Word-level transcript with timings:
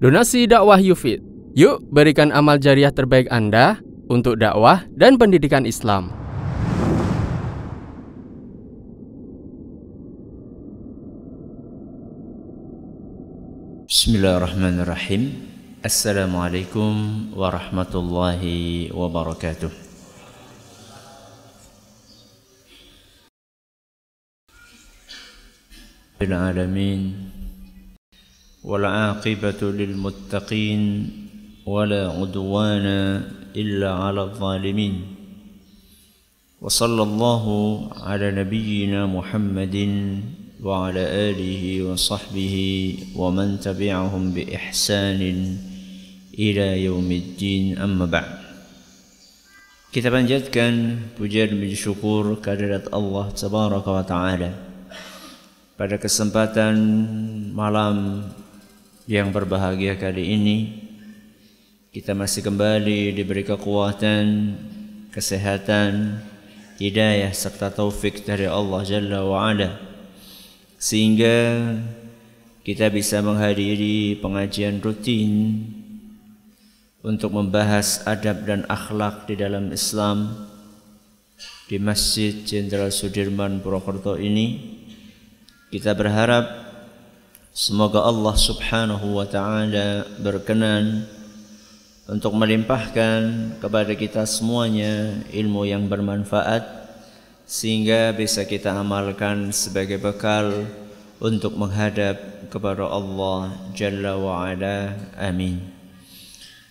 Donasi 0.00 0.48
dakwah 0.48 0.80
Yufid. 0.80 1.20
Yuk 1.52 1.84
berikan 1.92 2.32
amal 2.32 2.56
jariah 2.56 2.88
terbaik 2.88 3.28
Anda 3.28 3.84
untuk 4.08 4.40
dakwah 4.40 4.88
dan 4.96 5.20
pendidikan 5.20 5.68
Islam. 5.68 6.08
Bismillahirrahmanirrahim. 13.84 15.36
Assalamualaikum 15.84 17.28
warahmatullahi 17.36 18.88
wabarakatuh. 18.96 19.68
Alamin. 26.24 27.39
والعاقبة 28.64 29.60
للمتقين 29.62 30.82
ولا 31.66 32.02
عدوان 32.12 32.86
إلا 33.56 33.90
على 33.92 34.22
الظالمين. 34.22 34.94
وصلى 36.60 37.02
الله 37.02 37.44
على 38.04 38.26
نبينا 38.30 39.06
محمد 39.06 39.76
وعلى 40.60 41.04
آله 41.30 41.82
وصحبه 41.82 42.56
ومن 43.16 43.60
تبعهم 43.60 44.22
بإحسان 44.36 45.20
إلى 46.38 46.84
يوم 46.84 47.08
الدين. 47.12 47.78
أما 47.78 48.06
بعد 48.06 48.40
Kita 49.90 50.06
panjatkan 50.06 51.02
pujian 51.18 51.50
dan 51.50 51.74
syukur 51.74 52.38
kehadirat 52.38 52.94
Allah 52.94 53.26
Tabaraka 53.34 53.90
wa 53.90 54.04
Ta'ala. 54.06 54.50
Pada 55.74 55.98
kesempatan 55.98 56.78
malam 57.50 58.22
yang 59.10 59.34
berbahagia 59.34 59.98
kali 59.98 60.38
ini. 60.38 60.58
Kita 61.90 62.14
masih 62.14 62.46
kembali 62.46 63.10
diberi 63.10 63.42
kekuatan, 63.42 64.54
kesehatan, 65.10 66.22
hidayah 66.78 67.34
serta 67.34 67.74
taufik 67.74 68.22
dari 68.22 68.46
Allah 68.46 68.86
Jalla 68.86 69.26
wa 69.26 69.50
Ala 69.50 69.90
sehingga 70.80 71.60
kita 72.62 72.88
bisa 72.88 73.18
menghadiri 73.20 74.16
pengajian 74.22 74.78
rutin 74.78 75.60
untuk 77.02 77.34
membahas 77.34 78.06
adab 78.06 78.46
dan 78.46 78.62
akhlak 78.70 79.26
di 79.26 79.34
dalam 79.34 79.68
Islam 79.74 80.48
di 81.66 81.76
Masjid 81.82 82.32
Jenderal 82.46 82.94
Sudirman 82.94 83.58
Purwokerto 83.58 84.14
ini. 84.14 84.78
Kita 85.68 85.98
berharap 85.98 86.69
Semoga 87.50 88.06
Allah 88.06 88.38
subhanahu 88.38 89.18
wa 89.18 89.26
ta'ala 89.26 90.06
berkenan 90.22 91.02
untuk 92.06 92.30
melimpahkan 92.38 93.58
kepada 93.58 93.90
kita 93.98 94.22
semuanya 94.22 95.18
ilmu 95.34 95.66
yang 95.66 95.90
bermanfaat 95.90 96.62
sehingga 97.50 98.14
bisa 98.14 98.46
kita 98.46 98.70
amalkan 98.70 99.50
sebagai 99.50 99.98
bekal 99.98 100.62
untuk 101.18 101.58
menghadap 101.58 102.22
kepada 102.54 102.86
Allah 102.86 103.50
Jalla 103.74 104.14
wa 104.14 104.46
Ala. 104.46 104.94
Amin. 105.18 105.58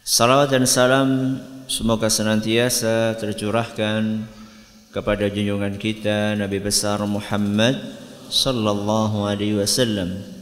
Salawat 0.07 0.55
dan 0.55 0.63
salam 0.63 1.43
semoga 1.67 2.07
senantiasa 2.07 3.19
tercurahkan 3.19 4.23
kepada 4.95 5.27
junjungan 5.27 5.75
kita 5.75 6.39
Nabi 6.39 6.63
besar 6.63 7.03
Muhammad 7.03 7.75
sallallahu 8.31 9.27
alaihi 9.27 9.59
wasallam 9.59 10.38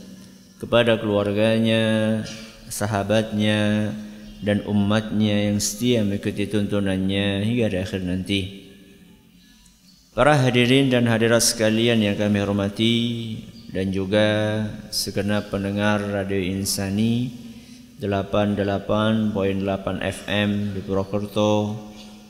kepada 0.57 0.97
keluarganya, 0.97 2.21
sahabatnya, 2.69 3.93
dan 4.41 4.61
umatnya 4.69 5.49
yang 5.49 5.57
setia 5.57 6.05
mengikuti 6.05 6.45
tuntunannya 6.45 7.45
hingga 7.45 7.73
di 7.73 7.77
akhir 7.77 8.01
nanti. 8.05 8.41
Para 10.17 10.33
hadirin 10.33 10.89
dan 10.89 11.05
hadirat 11.05 11.45
sekalian 11.45 12.01
yang 12.01 12.17
kami 12.17 12.41
hormati 12.41 12.95
dan 13.69 13.93
juga 13.93 14.25
segenap 14.89 15.53
pendengar 15.53 16.01
Radio 16.01 16.41
Insani 16.41 17.29
88.8 18.01 19.33
FM 20.01 20.49
di 20.73 20.81
Purwokerto, 20.81 21.77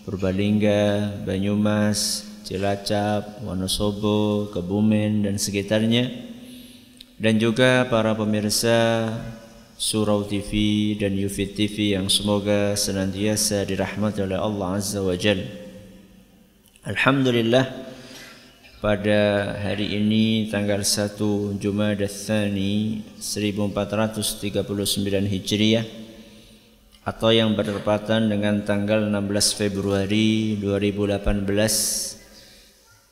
Purbalingga, 0.03 1.15
Banyumas, 1.23 2.27
Cilacap, 2.43 3.43
Wonosobo, 3.43 4.51
Kebumen 4.51 5.27
dan 5.27 5.35
sekitarnya 5.39 6.26
dan 7.17 7.41
juga 7.41 7.81
para 7.89 8.13
pemirsa 8.13 9.09
Surau 9.77 10.21
TV 10.25 10.93
dan 10.97 11.17
Yufid 11.17 11.57
TV 11.57 11.97
yang 11.97 12.09
semoga 12.13 12.77
senantiasa 12.77 13.65
dirahmati 13.65 14.21
oleh 14.21 14.37
Allah 14.37 14.77
Azza 14.77 15.01
wa 15.01 15.17
Jal. 15.17 15.41
Alhamdulillah 16.85 17.65
pada 18.77 19.53
hari 19.57 19.97
ini 19.97 20.53
tanggal 20.53 20.85
1 20.85 21.57
Jumada 21.57 22.05
Tsani 22.05 23.01
1439 23.17 24.61
Hijriah 25.25 25.85
atau 27.01 27.33
yang 27.33 27.57
bertepatan 27.57 28.29
dengan 28.29 28.61
tanggal 28.61 29.09
16 29.09 29.57
Februari 29.57 30.53
2018 30.61 32.16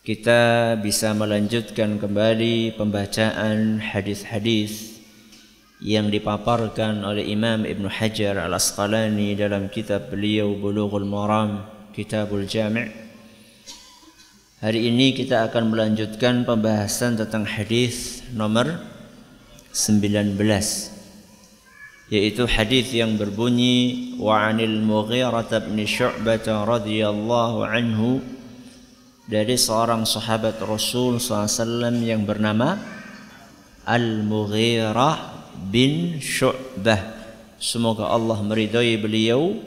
kita 0.06 0.78
bisa 0.86 1.18
melanjutkan 1.18 1.98
kembali 1.98 2.78
pembacaan 2.78 3.82
hadis-hadis 3.82 5.02
yang 5.82 6.14
dipaparkan 6.14 7.02
oleh 7.02 7.26
Imam 7.26 7.66
Ibn 7.66 7.90
Hajar 7.90 8.38
Al-Asqalani 8.38 9.34
dalam 9.34 9.66
kitab 9.66 10.14
beliau 10.14 10.54
Bulughul 10.62 11.10
Maram 11.10 11.66
Kitabul 11.98 12.46
Jami' 12.46 12.86
Hari 14.62 14.94
ini 14.94 15.18
kita 15.18 15.50
akan 15.50 15.74
melanjutkan 15.74 16.46
pembahasan 16.46 17.18
tentang 17.18 17.50
hadis 17.50 18.22
nomor 18.30 18.78
19 19.74 20.38
yaitu 22.14 22.46
hadis 22.46 22.94
yang 22.94 23.18
berbunyi 23.18 24.14
wa 24.22 24.38
'anil 24.38 24.86
Mughirah 24.86 25.50
bin 25.66 25.82
Syu'bah 25.82 26.46
radhiyallahu 26.46 27.66
anhu 27.66 28.36
dari 29.25 29.58
seorang 29.58 30.06
sahabat 30.06 30.62
Rasul 30.62 31.18
SAW 31.18 31.97
yang 32.06 32.30
bernama 32.30 32.78
Al-Mughirah 33.86 35.18
bin 35.69 36.22
Syu'bah. 36.22 37.18
Semoga 37.58 38.13
Allah 38.13 38.38
meridai 38.46 39.02
beliau 39.02 39.58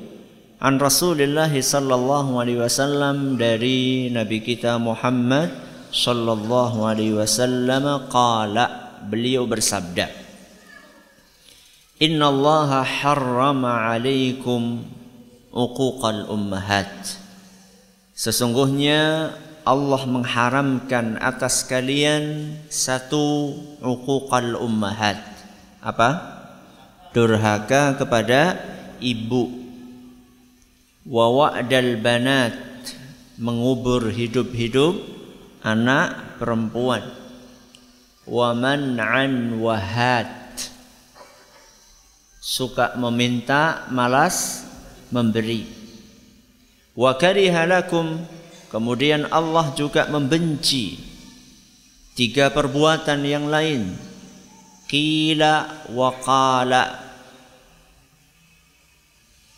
an 0.62 0.78
Rasulullah 0.78 1.50
sallallahu 1.50 2.38
alaihi 2.38 2.62
wasallam 2.62 3.34
dari 3.34 4.10
Nabi 4.14 4.42
kita 4.42 4.78
Muhammad 4.78 5.50
sallallahu 5.90 6.86
alaihi 6.86 7.19
wasallam 7.19 8.06
qala 8.12 8.98
beliau 9.06 9.46
bersabda 9.48 10.10
Inna 11.98 12.30
Allah 12.30 12.84
harrama 12.84 13.90
alaikum 13.90 14.84
uquqal 15.50 16.28
ummahat 16.30 16.90
Sesungguhnya 18.19 19.30
Allah 19.68 20.00
mengharamkan 20.08 21.20
atas 21.20 21.68
kalian 21.68 22.56
satu 22.72 23.52
uquqal 23.84 24.56
ummahat. 24.56 25.20
Apa? 25.84 26.40
Durhaka 27.12 28.00
kepada 28.00 28.56
ibu. 28.96 29.52
Wa 31.04 31.28
wa'dal 31.28 32.00
banat 32.00 32.56
mengubur 33.36 34.08
hidup-hidup 34.08 35.04
anak 35.60 36.40
perempuan. 36.40 37.04
Wa 38.24 38.56
man'an 38.56 39.60
wahat 39.60 40.32
suka 42.40 42.96
meminta 42.96 43.84
malas 43.93 44.64
memberi. 45.12 45.69
Wa 46.96 47.20
karihalakum 47.20 48.38
Kemudian 48.69 49.32
Allah 49.32 49.73
juga 49.73 50.05
membenci 50.12 51.00
tiga 52.12 52.53
perbuatan 52.53 53.25
yang 53.25 53.49
lain. 53.49 53.97
Qila 54.85 55.88
wa 55.93 56.11
qala. 56.20 56.85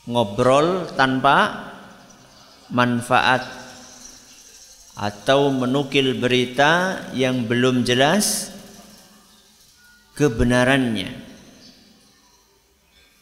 Ngobrol 0.06 0.94
tanpa 0.94 1.70
manfaat 2.70 3.42
atau 4.94 5.50
menukil 5.50 6.18
berita 6.18 7.02
yang 7.14 7.46
belum 7.46 7.82
jelas 7.82 8.54
kebenarannya. 10.14 11.10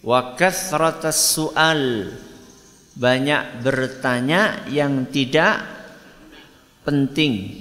Wa 0.05 0.35
kathratas 0.35 1.37
su'al 1.37 2.12
banyak 2.99 3.62
bertanya 3.62 4.67
yang 4.67 5.06
tidak 5.06 5.77
penting 6.88 7.52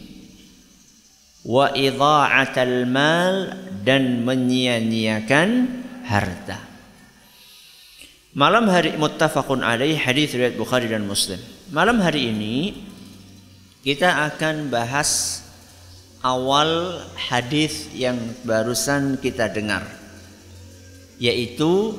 wa 1.43 1.67
idha'atal 1.75 2.87
mal 2.87 3.51
dan 3.83 4.23
menyia-nyiakan 4.23 5.67
harta. 6.07 6.63
Malam 8.31 8.71
hari 8.71 8.95
muttafaqun 8.95 9.67
alaih 9.67 9.99
hadis 9.99 10.31
riwayat 10.31 10.55
Bukhari 10.55 10.87
dan 10.87 11.03
Muslim. 11.03 11.43
Malam 11.75 11.99
hari 11.99 12.31
ini 12.31 12.87
kita 13.83 14.31
akan 14.31 14.71
bahas 14.71 15.43
awal 16.23 17.03
hadis 17.19 17.91
yang 17.91 18.15
barusan 18.47 19.19
kita 19.19 19.51
dengar 19.51 19.83
yaitu 21.19 21.97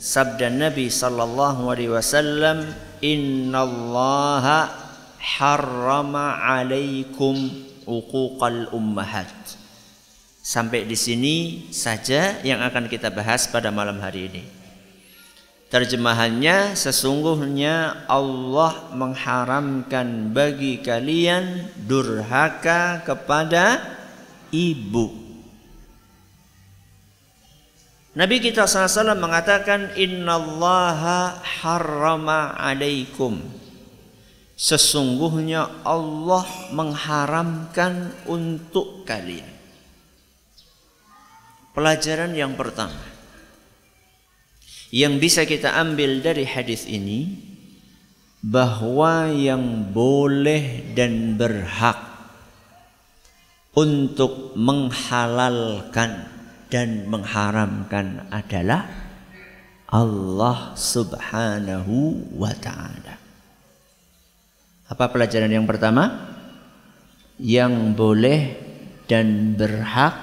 sabda 0.00 0.50
Nabi 0.50 0.90
sallallahu 0.90 1.68
alaihi 1.70 1.92
wasallam 1.92 2.64
innallaha 3.04 4.87
harrama 5.18 6.38
alaikum 6.40 7.50
uquqal 7.84 8.70
ummahat 8.72 9.28
sampai 10.42 10.88
di 10.88 10.96
sini 10.96 11.36
saja 11.74 12.40
yang 12.46 12.62
akan 12.64 12.88
kita 12.88 13.12
bahas 13.12 13.50
pada 13.50 13.68
malam 13.68 14.00
hari 14.00 14.30
ini 14.30 14.58
Terjemahannya 15.68 16.72
sesungguhnya 16.72 18.08
Allah 18.08 18.88
mengharamkan 18.96 20.32
bagi 20.32 20.80
kalian 20.80 21.68
durhaka 21.84 23.04
kepada 23.04 23.76
ibu. 24.48 25.12
Nabi 28.16 28.40
kita 28.40 28.64
SAW 28.64 29.12
mengatakan 29.20 29.92
innallaha 30.00 31.36
harrama 31.60 32.56
alaikum. 32.56 33.36
Sesungguhnya 34.58 35.86
Allah 35.86 36.42
mengharamkan 36.74 38.10
untuk 38.26 39.06
kalian. 39.06 39.46
Pelajaran 41.78 42.34
yang 42.34 42.58
pertama 42.58 42.98
yang 44.90 45.22
bisa 45.22 45.46
kita 45.46 45.78
ambil 45.78 46.18
dari 46.18 46.42
hadis 46.42 46.90
ini 46.90 47.38
bahwa 48.42 49.30
yang 49.30 49.94
boleh 49.94 50.90
dan 50.96 51.38
berhak 51.38 52.02
untuk 53.78 54.58
menghalalkan 54.58 56.26
dan 56.66 57.06
mengharamkan 57.06 58.26
adalah 58.34 58.90
Allah 59.86 60.74
Subhanahu 60.74 62.26
wa 62.34 62.50
taala. 62.58 63.27
Apa 64.88 65.12
pelajaran 65.12 65.52
yang 65.52 65.68
pertama? 65.68 66.34
Yang 67.38 67.94
boleh 67.94 68.40
dan 69.06 69.54
berhak 69.54 70.16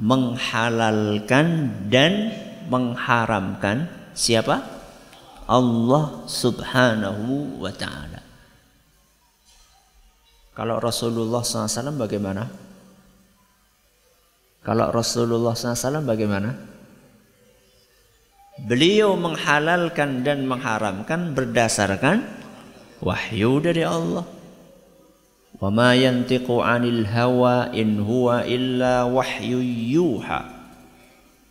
menghalalkan 0.00 1.70
dan 1.92 2.32
mengharamkan 2.68 3.98
Siapa? 4.18 4.56
Allah 5.46 6.26
subhanahu 6.26 7.62
wa 7.62 7.70
ta'ala. 7.70 8.18
Kalau 10.58 10.82
Rasulullah 10.82 11.46
SAW 11.46 11.94
bagaimana? 11.94 12.50
Kalau 14.66 14.90
Rasulullah 14.90 15.54
SAW 15.54 16.02
bagaimana? 16.02 16.50
Beliau 18.66 19.14
menghalalkan 19.14 20.26
dan 20.26 20.42
mengharamkan 20.50 21.30
berdasarkan 21.38 22.26
wahyu 23.02 23.62
dari 23.62 23.82
Allah. 23.82 24.26
Wa 25.58 25.68
ma 25.74 25.94
yantiqu 25.96 26.62
'anil 26.62 27.02
hawa 27.10 27.74
in 27.74 27.98
huwa 27.98 28.46
illa 28.46 29.06
wahyu 29.10 29.58
yuha. 29.62 30.58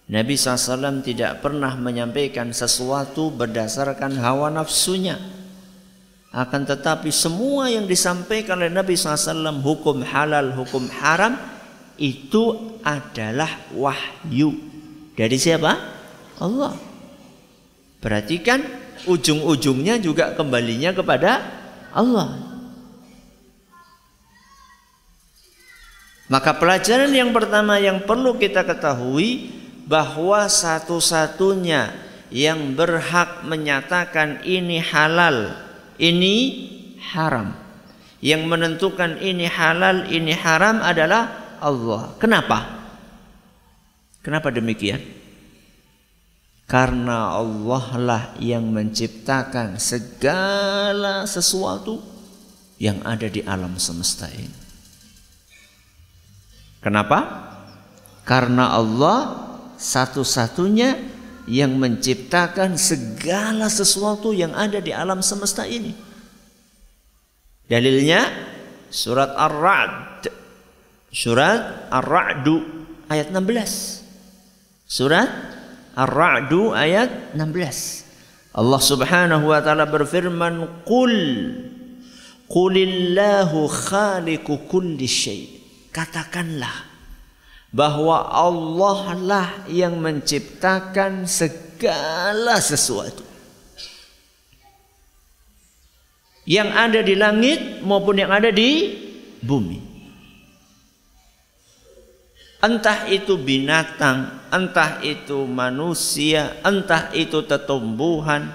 Nabi 0.07 0.39
SAW 0.39 1.03
tidak 1.03 1.43
pernah 1.43 1.75
menyampaikan 1.75 2.55
sesuatu 2.55 3.27
berdasarkan 3.35 4.15
hawa 4.23 4.47
nafsunya. 4.47 5.19
Akan 6.31 6.63
tetapi 6.63 7.11
semua 7.11 7.67
yang 7.67 7.83
disampaikan 7.83 8.59
oleh 8.63 8.71
Nabi 8.71 8.95
SAW 8.95 9.59
hukum 9.59 9.99
halal, 10.07 10.55
hukum 10.55 10.87
haram 11.03 11.35
itu 11.99 12.55
adalah 12.87 13.51
wahyu. 13.75 14.55
Dari 15.17 15.35
siapa? 15.35 15.75
Allah. 16.39 16.77
Perhatikan 17.99 18.61
ujung-ujungnya 19.07 19.97
juga 19.97 20.35
kembalinya 20.35 20.91
kepada 20.91 21.41
Allah. 21.95 22.47
Maka 26.27 26.59
pelajaran 26.59 27.09
yang 27.15 27.31
pertama 27.31 27.79
yang 27.79 28.03
perlu 28.03 28.35
kita 28.35 28.67
ketahui 28.67 29.47
bahwa 29.87 30.43
satu-satunya 30.51 31.95
yang 32.27 32.75
berhak 32.75 33.47
menyatakan 33.47 34.43
ini 34.43 34.83
halal, 34.83 35.55
ini 35.95 36.35
haram. 36.99 37.55
Yang 38.19 38.43
menentukan 38.43 39.23
ini 39.23 39.47
halal, 39.47 40.11
ini 40.11 40.35
haram 40.35 40.83
adalah 40.83 41.55
Allah. 41.63 42.11
Kenapa? 42.19 42.75
Kenapa 44.19 44.51
demikian? 44.51 45.16
Karena 46.67 47.31
Allah 47.31 47.85
lah 47.95 48.23
yang 48.43 48.67
menciptakan 48.75 49.79
segala 49.79 51.23
sesuatu 51.23 52.03
yang 52.75 52.99
ada 53.07 53.31
di 53.31 53.39
alam 53.47 53.79
semesta 53.79 54.27
ini. 54.27 54.51
Kenapa? 56.83 57.23
Karena 58.27 58.75
Allah 58.75 59.47
satu-satunya 59.79 60.99
yang 61.47 61.79
menciptakan 61.79 62.75
segala 62.75 63.71
sesuatu 63.71 64.35
yang 64.35 64.51
ada 64.51 64.83
di 64.83 64.91
alam 64.91 65.23
semesta 65.23 65.63
ini. 65.63 65.95
Dalilnya 67.71 68.27
surat 68.91 69.31
Ar-Ra'd. 69.31 70.27
Surat 71.15 71.87
Ar-Ra'du 71.87 72.59
ayat 73.07 73.31
16. 73.31 74.03
Surat 74.83 75.56
Ar-Ra'du 75.97 76.77
ayat 76.77 77.33
16. 77.33 78.53
Allah 78.53 78.81
Subhanahu 78.81 79.49
wa 79.49 79.57
taala 79.65 79.89
berfirman, 79.89 80.85
"Qul 80.85 81.13
Qulillahu 82.45 83.65
khaliqu 83.65 84.69
kulli 84.69 85.09
syai." 85.09 85.57
Katakanlah 85.89 86.85
bahwa 87.73 88.29
Allah 88.29 88.99
lah 89.17 89.49
yang 89.65 89.97
menciptakan 89.97 91.25
segala 91.25 92.61
sesuatu 92.61 93.25
yang 96.47 96.71
ada 96.71 97.03
di 97.03 97.17
langit 97.17 97.83
maupun 97.83 98.21
yang 98.21 98.31
ada 98.31 98.53
di 98.53 98.95
bumi. 99.43 99.86
Entah 102.67 103.07
itu 103.07 103.39
binatang, 103.39 104.27
entah 104.51 104.99
itu 104.99 105.47
manusia, 105.47 106.59
entah 106.67 107.07
itu 107.15 107.39
tetumbuhan. 107.47 108.51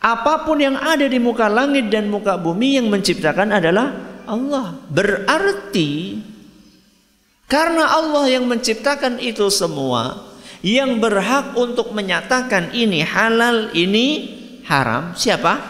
Apa 0.00 0.48
pun 0.48 0.56
yang 0.56 0.72
ada 0.80 1.04
di 1.04 1.20
muka 1.20 1.52
langit 1.52 1.92
dan 1.92 2.08
muka 2.08 2.40
bumi 2.40 2.80
yang 2.80 2.88
menciptakan 2.88 3.60
adalah 3.60 3.92
Allah. 4.24 4.80
Berarti 4.88 6.16
karena 7.44 7.92
Allah 7.92 8.24
yang 8.32 8.48
menciptakan 8.48 9.20
itu 9.20 9.52
semua, 9.52 10.24
yang 10.64 10.96
berhak 10.96 11.60
untuk 11.60 11.92
menyatakan 11.92 12.72
ini 12.72 13.04
halal, 13.04 13.68
ini 13.76 14.32
haram, 14.64 15.12
siapa? 15.12 15.60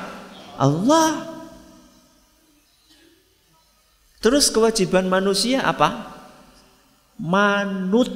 Allah. 0.54 1.26
Terus 4.22 4.54
kewajiban 4.54 5.10
manusia 5.10 5.66
apa? 5.66 6.17
Manut. 7.18 8.10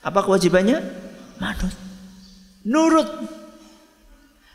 Apa 0.00 0.22
kewajibannya? 0.22 0.78
Manut. 1.42 1.74
Nurut. 2.64 3.10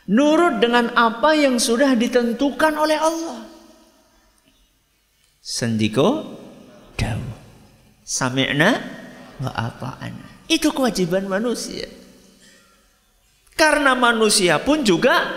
Nurut 0.09 0.57
dengan 0.57 0.89
apa 0.98 1.38
yang 1.38 1.62
sudah 1.62 1.93
ditentukan 1.93 2.74
oleh 2.74 2.98
Allah. 2.98 3.45
Sendiko 5.43 6.39
dawuh. 6.98 7.38
Sami'na 8.01 8.81
wa 9.38 9.51
ata'ana. 9.53 10.50
Itu 10.50 10.74
kewajiban 10.74 11.29
manusia. 11.29 11.86
Karena 13.53 13.93
manusia 13.93 14.57
pun 14.57 14.81
juga 14.81 15.29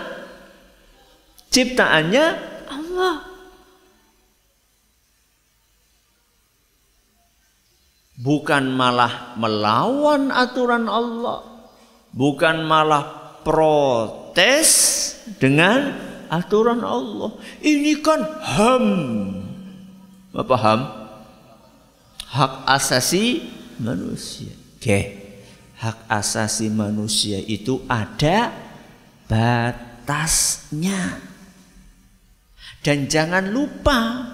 ciptaannya 1.53 2.25
Allah. 2.71 3.32
Bukan 8.23 8.71
malah 8.71 9.35
melawan 9.35 10.31
aturan 10.31 10.87
Allah. 10.87 11.43
Bukan 12.15 12.63
malah 12.63 13.35
protes 13.43 14.71
dengan 15.43 15.91
aturan 16.31 16.79
Allah. 16.87 17.35
Ini 17.59 17.99
kan 17.99 18.23
ham. 18.23 18.85
Apa 20.31 20.55
ham? 20.55 21.03
hak 22.33 22.65
asasi 22.65 23.45
manusia. 23.77 24.49
Oke. 24.81 25.21
hak 25.77 26.07
asasi 26.07 26.71
manusia 26.71 27.43
itu 27.43 27.83
ada 27.91 28.55
batasnya. 29.27 31.19
Dan 32.79 33.11
jangan 33.11 33.51
lupa 33.51 34.31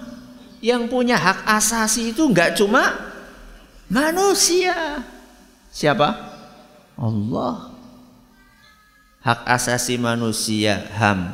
yang 0.62 0.86
punya 0.86 1.18
hak 1.18 1.42
asasi 1.42 2.14
itu 2.14 2.30
nggak 2.30 2.54
cuma 2.54 3.09
manusia. 3.90 5.02
Siapa? 5.74 6.14
Allah. 6.94 7.74
Hak 9.20 9.44
asasi 9.44 10.00
manusia 10.00 10.80
HAM. 10.96 11.28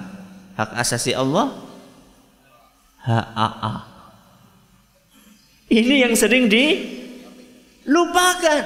Hak 0.58 0.75
asasi 0.75 1.14
Allah 1.14 1.54
HAA. 3.04 3.86
Ini 5.70 6.08
yang 6.08 6.16
sering 6.18 6.50
dilupakan. 6.50 8.64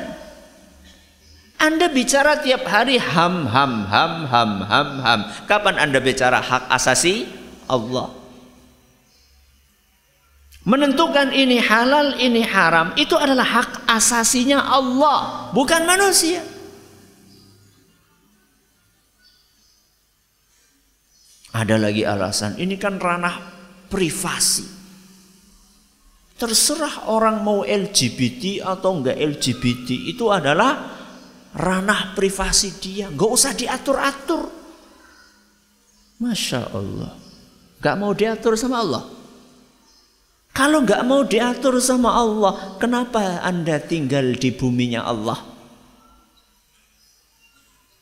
Anda 1.61 1.93
bicara 1.93 2.41
tiap 2.41 2.65
hari 2.65 2.97
ham 2.97 3.45
ham 3.45 3.85
ham 3.85 4.25
ham 4.25 4.65
ham 4.65 5.05
ham. 5.05 5.29
Kapan 5.45 5.77
Anda 5.77 6.01
bicara 6.01 6.41
hak 6.41 6.73
asasi 6.73 7.29
Allah? 7.69 8.20
Menentukan 10.61 11.33
ini 11.33 11.57
halal, 11.57 12.21
ini 12.21 12.45
haram, 12.45 12.93
itu 12.93 13.17
adalah 13.17 13.49
hak 13.49 13.89
asasinya 13.89 14.61
Allah, 14.61 15.49
bukan 15.57 15.89
manusia. 15.89 16.45
Ada 21.57 21.81
lagi 21.81 22.05
alasan, 22.05 22.61
ini 22.61 22.77
kan 22.77 23.01
ranah 23.01 23.41
privasi. 23.89 24.69
Terserah 26.37 27.09
orang 27.09 27.41
mau 27.41 27.65
LGBT 27.65 28.61
atau 28.61 29.01
enggak 29.01 29.17
LGBT, 29.17 30.13
itu 30.13 30.29
adalah 30.29 30.93
ranah 31.57 32.13
privasi 32.13 32.77
dia, 32.77 33.09
enggak 33.09 33.31
usah 33.33 33.57
diatur-atur. 33.57 34.45
Masya 36.21 36.69
Allah, 36.69 37.17
enggak 37.81 37.97
mau 37.97 38.13
diatur 38.13 38.61
sama 38.61 38.85
Allah. 38.85 39.20
Kalau 40.51 40.83
nggak 40.83 41.07
mau 41.07 41.23
diatur 41.23 41.79
sama 41.79 42.11
Allah, 42.11 42.77
kenapa 42.83 43.41
Anda 43.41 43.79
tinggal 43.79 44.35
di 44.35 44.51
buminya 44.51 45.07
Allah? 45.07 45.39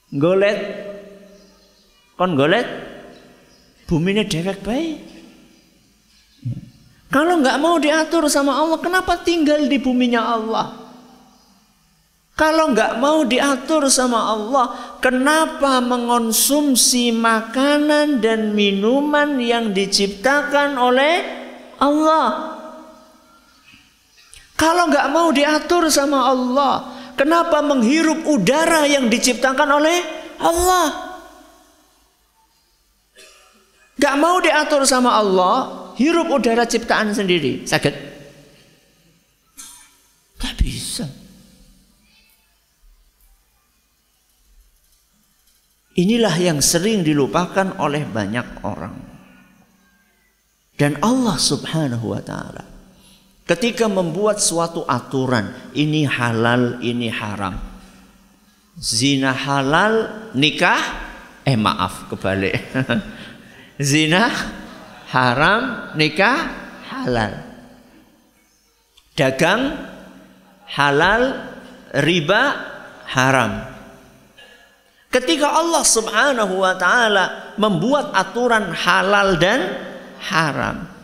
Golet, 0.09 0.59
kon 2.17 2.33
golet, 2.33 2.65
buminya 3.85 4.25
dewek 4.25 4.65
baik. 4.65 4.97
Kalau 7.09 7.41
nggak 7.41 7.61
mau 7.61 7.77
diatur 7.77 8.29
sama 8.33 8.57
Allah, 8.57 8.81
kenapa 8.81 9.21
tinggal 9.21 9.69
di 9.69 9.77
buminya 9.77 10.25
Allah? 10.25 10.89
Kalau 12.39 12.71
nggak 12.71 13.03
mau 13.03 13.27
diatur 13.29 13.91
sama 13.93 14.31
Allah, 14.31 14.97
kenapa 15.05 15.83
mengonsumsi 15.85 17.11
makanan 17.11 18.23
dan 18.23 18.55
minuman 18.57 19.37
yang 19.43 19.75
diciptakan 19.75 20.79
oleh 20.79 21.38
Allah. 21.79 22.59
Kalau 24.59 24.91
nggak 24.91 25.09
mau 25.15 25.31
diatur 25.31 25.87
sama 25.87 26.27
Allah, 26.27 26.75
kenapa 27.15 27.63
menghirup 27.63 28.27
udara 28.27 28.85
yang 28.91 29.07
diciptakan 29.07 29.71
oleh 29.79 30.03
Allah? 30.43 31.09
Gak 33.99 34.15
mau 34.15 34.39
diatur 34.39 34.87
sama 34.87 35.19
Allah, 35.19 35.91
hirup 35.99 36.31
udara 36.31 36.63
ciptaan 36.63 37.11
sendiri. 37.11 37.67
Sakit? 37.67 37.95
Gak 40.39 40.55
bisa. 40.63 41.03
Inilah 45.99 46.35
yang 46.39 46.63
sering 46.63 47.03
dilupakan 47.03 47.75
oleh 47.83 48.07
banyak 48.07 48.63
orang. 48.63 49.08
Dan 50.79 50.95
Allah 51.03 51.35
Subhanahu 51.35 52.15
wa 52.15 52.23
taala 52.23 52.63
ketika 53.49 53.91
membuat 53.91 54.39
suatu 54.39 54.87
aturan, 54.87 55.51
ini 55.75 56.07
halal, 56.07 56.79
ini 56.79 57.11
haram. 57.11 57.59
Zina 58.79 59.35
halal, 59.35 60.07
nikah 60.39 60.79
eh 61.43 61.59
maaf 61.59 62.07
kebalik. 62.15 62.63
Zina 63.91 64.31
haram, 65.11 65.91
nikah 65.99 66.39
halal. 66.87 67.33
Dagang 69.19 69.75
halal, 70.71 71.23
riba 71.99 72.43
haram. 73.11 73.67
Ketika 75.11 75.59
Allah 75.59 75.83
Subhanahu 75.83 76.63
wa 76.63 76.77
taala 76.79 77.57
membuat 77.59 78.15
aturan 78.15 78.71
halal 78.77 79.41
dan 79.41 79.89
haram 80.19 80.99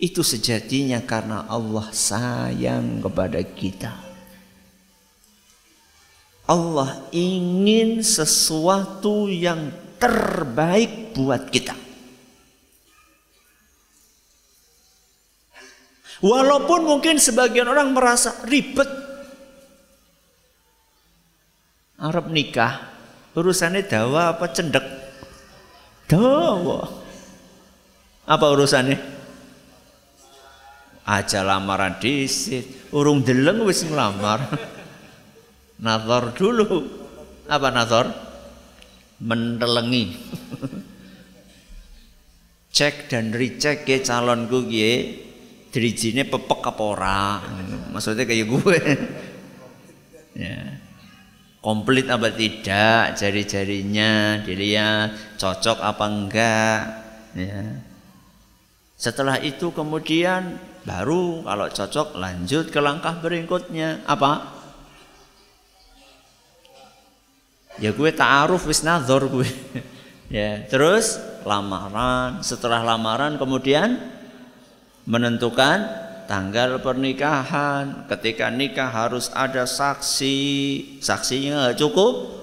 itu 0.00 0.24
sejatinya 0.24 1.04
karena 1.04 1.44
Allah 1.44 1.92
sayang 1.92 3.04
kepada 3.04 3.44
kita. 3.44 3.92
Allah 6.48 7.06
ingin 7.14 8.02
sesuatu 8.02 9.30
yang 9.30 9.70
terbaik 10.00 11.14
buat 11.14 11.46
kita. 11.52 11.76
Walaupun 16.20 16.84
mungkin 16.84 17.16
sebagian 17.16 17.68
orang 17.68 17.92
merasa 17.94 18.34
ribet. 18.44 18.88
Arab 22.00 22.32
nikah, 22.32 22.88
urusannya 23.36 23.84
dawa 23.84 24.32
apa 24.32 24.48
cendek? 24.48 24.84
Dawa. 26.08 26.88
Apa 28.30 28.46
urusannya? 28.54 28.94
Aja 31.02 31.42
lamaran 31.42 31.98
disit, 31.98 32.86
urung 32.94 33.26
deleng 33.26 33.66
wis 33.66 33.82
ngelamar. 33.82 34.46
Nazar 35.82 36.30
dulu. 36.38 36.86
Apa 37.50 37.74
nazar? 37.74 38.06
Mentelengi. 39.18 40.14
Cek 42.76 43.10
dan 43.10 43.34
recheck 43.34 43.82
ya 43.82 43.98
calonku 43.98 44.70
gie 44.70 45.18
dirijine 45.74 46.22
pepek 46.22 46.62
apa 46.62 46.82
ora. 46.86 47.42
Maksudnya 47.90 48.22
kayak 48.22 48.46
gue. 48.46 48.78
ya. 50.46 50.78
Komplit 51.58 52.06
apa 52.06 52.30
tidak 52.30 53.18
jari-jarinya 53.18 54.38
dilihat 54.46 55.36
cocok 55.36 55.82
apa 55.82 56.04
enggak 56.08 56.80
ya 57.36 57.89
setelah 59.00 59.40
itu 59.40 59.72
kemudian 59.72 60.60
baru 60.84 61.40
kalau 61.40 61.72
cocok 61.72 62.20
lanjut 62.20 62.68
ke 62.68 62.84
langkah 62.84 63.16
berikutnya. 63.16 64.04
Apa? 64.04 64.60
Ya 67.80 67.96
gue 67.96 68.12
ta'aruf 68.12 68.68
wis 68.68 68.84
nazar 68.84 69.24
gue. 69.24 69.48
ya, 70.36 70.68
terus 70.68 71.16
lamaran, 71.48 72.44
setelah 72.44 72.84
lamaran 72.84 73.40
kemudian 73.40 73.96
menentukan 75.08 75.88
tanggal 76.28 76.84
pernikahan. 76.84 78.04
Ketika 78.04 78.52
nikah 78.52 78.92
harus 78.92 79.32
ada 79.32 79.64
saksi. 79.64 80.36
Saksinya 81.00 81.72
cukup 81.72 82.36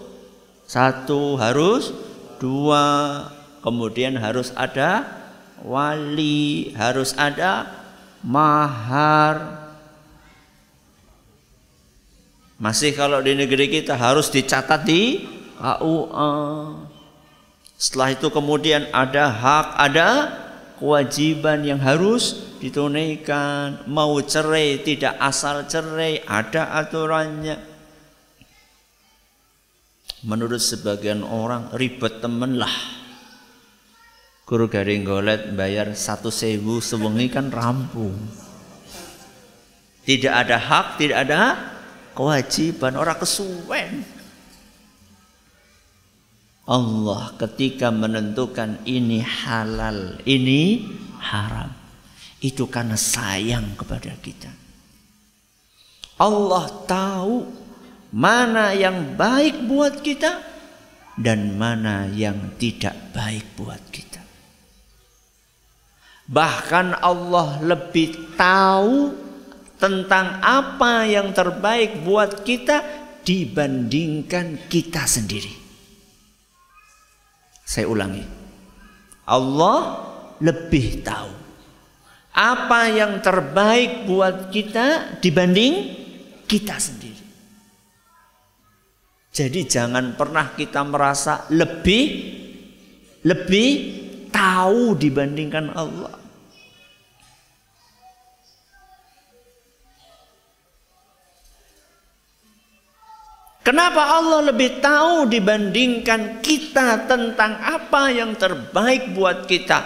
satu, 0.66 1.38
harus 1.38 1.94
dua. 2.42 3.30
Kemudian 3.62 4.18
harus 4.18 4.50
ada 4.58 5.06
wali, 5.64 6.74
harus 6.76 7.14
ada 7.18 7.70
mahar. 8.22 9.66
Masih 12.58 12.94
kalau 12.98 13.22
di 13.22 13.38
negeri 13.38 13.70
kita 13.70 13.94
harus 13.94 14.34
dicatat 14.34 14.82
di 14.82 15.22
KUA. 15.62 16.34
Setelah 17.78 18.10
itu 18.18 18.28
kemudian 18.34 18.90
ada 18.90 19.30
hak, 19.30 19.68
ada 19.78 20.10
kewajiban 20.82 21.62
yang 21.62 21.78
harus 21.78 22.58
ditunaikan. 22.58 23.86
Mau 23.86 24.18
cerai, 24.26 24.82
tidak 24.82 25.14
asal 25.22 25.70
cerai, 25.70 26.26
ada 26.26 26.74
aturannya. 26.82 27.62
Menurut 30.26 30.58
sebagian 30.58 31.22
orang 31.22 31.70
ribet 31.78 32.26
temen 32.26 32.58
lah 32.58 32.74
Guru 34.48 34.72
garing 34.72 35.04
golet 35.04 35.52
bayar 35.52 35.92
satu 35.92 36.32
sewu 36.32 36.80
sewengi 36.80 37.28
kan 37.28 37.52
rampung. 37.52 38.16
Tidak 40.08 40.32
ada 40.32 40.56
hak, 40.56 41.04
tidak 41.04 41.28
ada 41.28 41.40
kewajiban 42.16 42.96
orang 42.96 43.20
kesuwen. 43.20 44.08
Allah 46.64 47.36
ketika 47.36 47.92
menentukan 47.92 48.88
ini 48.88 49.20
halal, 49.20 50.16
ini 50.24 50.96
haram. 51.20 51.76
Itu 52.40 52.72
karena 52.72 52.96
sayang 52.96 53.76
kepada 53.76 54.16
kita. 54.16 54.52
Allah 56.24 56.72
tahu 56.88 57.52
mana 58.16 58.72
yang 58.72 59.20
baik 59.20 59.68
buat 59.68 60.00
kita 60.00 60.40
dan 61.20 61.60
mana 61.60 62.08
yang 62.08 62.56
tidak 62.56 62.96
baik 63.12 63.44
buat 63.60 63.84
kita. 63.92 64.27
Bahkan 66.28 67.00
Allah 67.00 67.64
lebih 67.64 68.36
tahu 68.36 69.16
tentang 69.80 70.44
apa 70.44 71.08
yang 71.08 71.32
terbaik 71.32 72.04
buat 72.04 72.44
kita 72.44 72.84
dibandingkan 73.24 74.68
kita 74.68 75.08
sendiri. 75.08 75.54
Saya 77.64 77.88
ulangi. 77.88 78.24
Allah 79.28 80.08
lebih 80.40 81.04
tahu 81.04 81.32
apa 82.38 82.82
yang 82.94 83.18
terbaik 83.18 84.06
buat 84.06 84.54
kita 84.54 85.18
dibanding 85.18 85.74
kita 86.46 86.78
sendiri. 86.78 87.26
Jadi 89.34 89.66
jangan 89.66 90.14
pernah 90.14 90.54
kita 90.54 90.86
merasa 90.86 91.50
lebih 91.50 92.38
lebih 93.26 93.97
tahu 94.32 94.96
dibandingkan 94.98 95.72
Allah. 95.76 96.28
Kenapa 103.68 104.16
Allah 104.16 104.48
lebih 104.48 104.80
tahu 104.80 105.28
dibandingkan 105.28 106.40
kita 106.40 107.04
tentang 107.04 107.60
apa 107.60 108.08
yang 108.16 108.32
terbaik 108.40 109.12
buat 109.12 109.44
kita? 109.44 109.84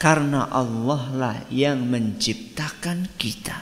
Karena 0.00 0.48
Allah 0.48 1.02
lah 1.12 1.36
yang 1.52 1.84
menciptakan 1.84 3.12
kita. 3.20 3.60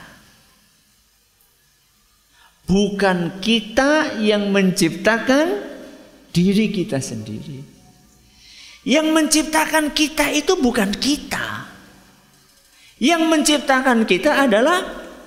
Bukan 2.71 3.43
kita 3.43 4.15
yang 4.23 4.47
menciptakan 4.55 5.67
diri 6.31 6.71
kita 6.71 7.03
sendiri. 7.03 7.76
Yang 8.87 9.07
menciptakan 9.11 9.91
kita 9.91 10.31
itu 10.31 10.55
bukan 10.55 10.95
kita. 10.95 11.67
Yang 13.03 13.23
menciptakan 13.27 14.07
kita 14.07 14.47
adalah 14.47 14.79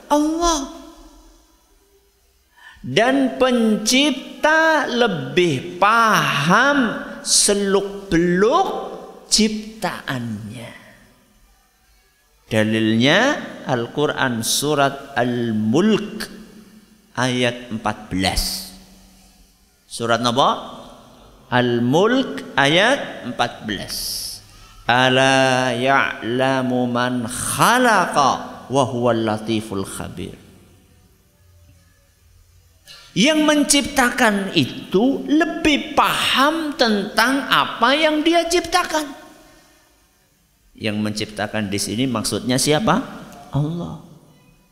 Allah 0.08 0.80
dan 2.80 3.36
pencipta 3.36 4.88
lebih 4.88 5.76
paham 5.76 7.04
seluk-beluk 7.20 8.68
ciptaannya. 9.28 10.72
Dalilnya 12.50 13.18
Al-Quran 13.68 14.42
surat 14.42 15.14
Al-Mulk 15.14 16.26
ayat 17.14 17.70
14. 17.70 19.86
Surat 19.86 20.18
apa? 20.24 20.79
Al-Mulk 21.50 22.54
ayat 22.54 23.26
14. 23.34 24.86
Ala 24.86 25.74
ya'lamu 25.74 26.86
man 26.86 27.26
khalaqa 27.26 28.30
wa 28.70 28.84
huwal 28.86 29.26
latiful 29.26 29.82
khabir. 29.82 30.38
Yang 33.18 33.40
menciptakan 33.42 34.54
itu 34.54 35.26
lebih 35.26 35.98
paham 35.98 36.78
tentang 36.78 37.50
apa 37.50 37.98
yang 37.98 38.22
dia 38.22 38.46
ciptakan. 38.46 39.10
Yang 40.78 40.96
menciptakan 41.02 41.66
di 41.66 41.82
sini 41.82 42.06
maksudnya 42.06 42.62
siapa? 42.62 43.02
Allah. 43.50 44.06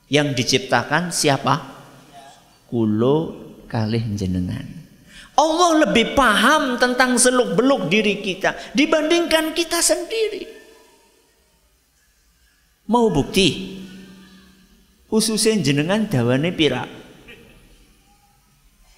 Yang 0.07 0.29
diciptakan 0.39 1.11
siapa? 1.11 1.59
Kulo 2.71 3.35
kalih 3.67 4.15
jenengan. 4.15 4.78
Allah 5.39 5.87
lebih 5.87 6.19
paham 6.19 6.75
tentang 6.83 7.15
seluk-beluk 7.15 7.87
diri 7.87 8.19
kita 8.19 8.75
dibandingkan 8.75 9.55
kita 9.55 9.79
sendiri. 9.79 10.51
Mau 12.91 13.07
bukti? 13.07 13.79
Khususnya 15.07 15.63
jenengan 15.63 16.11
dawane 16.11 16.51
pirak 16.51 16.91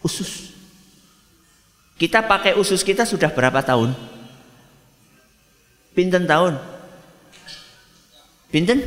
usus. 0.00 0.56
Kita 2.00 2.24
pakai 2.24 2.56
usus 2.56 2.80
kita 2.80 3.04
sudah 3.04 3.28
berapa 3.28 3.60
tahun? 3.60 3.92
Pinten 5.92 6.24
tahun? 6.24 6.56
Pinten? 8.48 8.80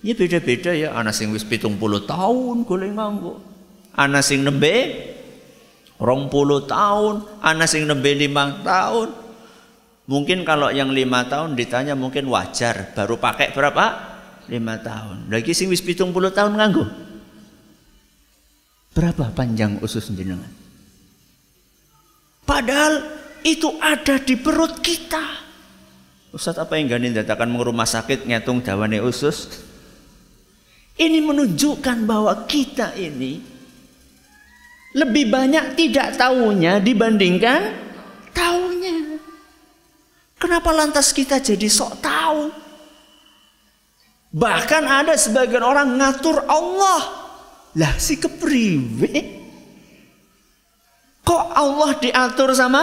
Ya 0.00 0.16
beda-beda 0.16 0.72
ya. 0.72 0.96
Ana 0.96 1.12
sing 1.12 1.28
wis 1.28 1.44
pitung 1.44 1.76
puluh 1.76 2.08
tahun 2.08 2.64
golek 2.64 2.96
nganggo. 2.96 3.44
Ana 3.92 4.24
sing 4.24 4.40
nembe 4.40 5.12
rong 6.00 6.30
puluh 6.32 6.64
tahun. 6.64 7.42
Ana 7.44 7.66
sing 7.68 7.84
nembe 7.84 8.10
lima 8.14 8.62
tahun. 8.64 9.10
Mungkin 10.04 10.44
kalau 10.44 10.68
yang 10.68 10.92
lima 10.92 11.24
tahun 11.24 11.56
ditanya 11.56 11.96
mungkin 11.96 12.28
wajar. 12.28 12.92
Baru 12.92 13.16
pakai 13.16 13.56
berapa? 13.56 13.84
Lima 14.52 14.76
tahun. 14.76 15.32
Lagi 15.32 15.56
sing 15.56 15.72
wis 15.72 15.80
pitung 15.80 16.12
puluh 16.12 16.28
tahun 16.28 16.60
nganggo. 16.60 16.84
Berapa 18.94 19.32
panjang 19.34 19.80
usus 19.82 20.06
jenengan? 20.12 20.52
Padahal 22.44 23.00
itu 23.42 23.72
ada 23.80 24.20
di 24.20 24.36
perut 24.36 24.78
kita. 24.84 25.42
Ustaz 26.30 26.60
apa 26.60 26.76
yang 26.76 26.92
gani 26.92 27.14
datakan 27.14 27.48
rumah 27.48 27.88
sakit 27.88 28.28
ngitung 28.28 28.60
dawane 28.60 29.00
usus? 29.00 29.64
Ini 30.94 31.18
menunjukkan 31.24 32.06
bahwa 32.06 32.46
kita 32.46 32.94
ini 32.94 33.42
lebih 34.94 35.26
banyak 35.26 35.74
tidak 35.74 36.14
tahunya 36.14 36.78
dibandingkan 36.78 37.60
tahunya. 38.30 39.18
Kenapa 40.38 40.70
lantas 40.70 41.10
kita 41.10 41.42
jadi 41.42 41.66
sok 41.66 41.98
tahu? 41.98 42.40
Bahkan 44.34 44.82
ada 44.82 45.14
sebagian 45.14 45.62
orang 45.62 45.94
ngatur 45.98 46.42
Allah 46.46 47.02
lah 47.74 47.94
si 47.98 48.18
kepriwe? 48.18 49.42
Kok 51.24 51.44
Allah 51.54 51.90
diatur 51.98 52.54
sama 52.54 52.82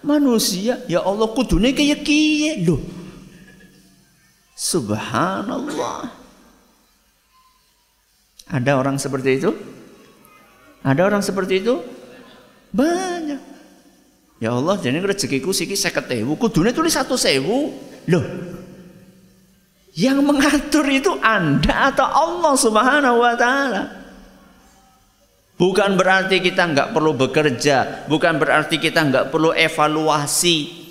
manusia? 0.00 0.80
Ya 0.88 1.04
Allah 1.04 1.28
kudune 1.32 1.72
kaya 1.76 1.96
kiye 2.00 2.64
loh. 2.64 2.80
Subhanallah. 4.56 6.12
Ada 8.52 8.76
orang 8.76 9.00
seperti 9.00 9.40
itu? 9.40 9.50
Ada 10.80 11.00
orang 11.04 11.20
seperti 11.20 11.60
itu? 11.60 11.80
Banyak. 12.72 13.40
Ya 14.40 14.56
Allah, 14.56 14.80
jadi 14.80 15.04
rezekiku 15.04 15.52
siki 15.52 15.76
seket 15.76 16.08
ewu, 16.16 16.32
kudune 16.40 16.72
tulis 16.72 16.96
satu 16.96 17.20
sewu. 17.20 17.76
Loh, 18.08 18.24
yang 19.92 20.24
mengatur 20.24 20.88
itu 20.88 21.12
Anda 21.20 21.92
atau 21.92 22.08
Allah 22.08 22.54
Subhanahu 22.56 23.20
wa 23.20 23.34
taala. 23.36 23.82
Bukan 25.60 25.92
berarti 26.00 26.40
kita 26.40 26.72
nggak 26.72 26.96
perlu 26.96 27.12
bekerja, 27.12 28.08
bukan 28.08 28.40
berarti 28.40 28.80
kita 28.80 29.04
nggak 29.04 29.28
perlu 29.28 29.52
evaluasi 29.52 30.88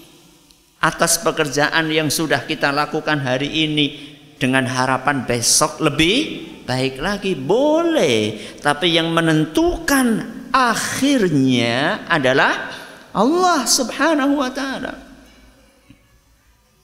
atas 0.78 1.18
pekerjaan 1.26 1.90
yang 1.90 2.14
sudah 2.14 2.46
kita 2.46 2.70
lakukan 2.70 3.18
hari 3.18 3.66
ini 3.66 4.09
dengan 4.40 4.64
harapan 4.66 5.28
besok 5.28 5.84
lebih 5.84 6.48
baik 6.64 7.04
lagi 7.04 7.36
boleh, 7.36 8.40
tapi 8.64 8.96
yang 8.96 9.12
menentukan 9.12 10.24
akhirnya 10.56 12.08
adalah 12.08 12.72
Allah 13.12 13.68
Subhanahu 13.68 14.40
wa 14.40 14.50
taala. 14.50 14.94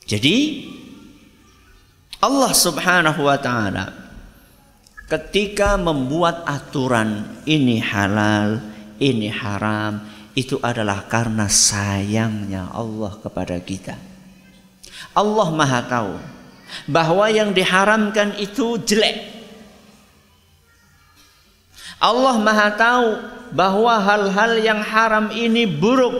Jadi 0.06 0.68
Allah 2.20 2.54
Subhanahu 2.54 3.22
wa 3.24 3.38
taala 3.39 3.86
ketika 5.08 5.78
membuat 5.78 6.44
aturan 6.50 7.41
ini 7.46 7.78
halal, 7.80 8.60
ini 8.98 9.30
haram, 9.32 10.02
itu 10.36 10.60
adalah 10.60 11.06
karena 11.06 11.48
sayangnya 11.48 12.74
Allah 12.74 13.15
kepada 13.22 13.56
kita. 13.62 13.96
Allah 15.15 15.48
Maha 15.56 15.80
tahu 15.86 16.35
bahwa 16.84 17.32
yang 17.32 17.56
diharamkan 17.56 18.36
itu 18.36 18.76
jelek. 18.84 19.36
Allah 22.00 22.36
Maha 22.38 22.70
tahu 22.76 23.08
bahwa 23.56 23.96
hal-hal 24.04 24.52
yang 24.60 24.84
haram 24.84 25.32
ini 25.32 25.64
buruk. 25.64 26.14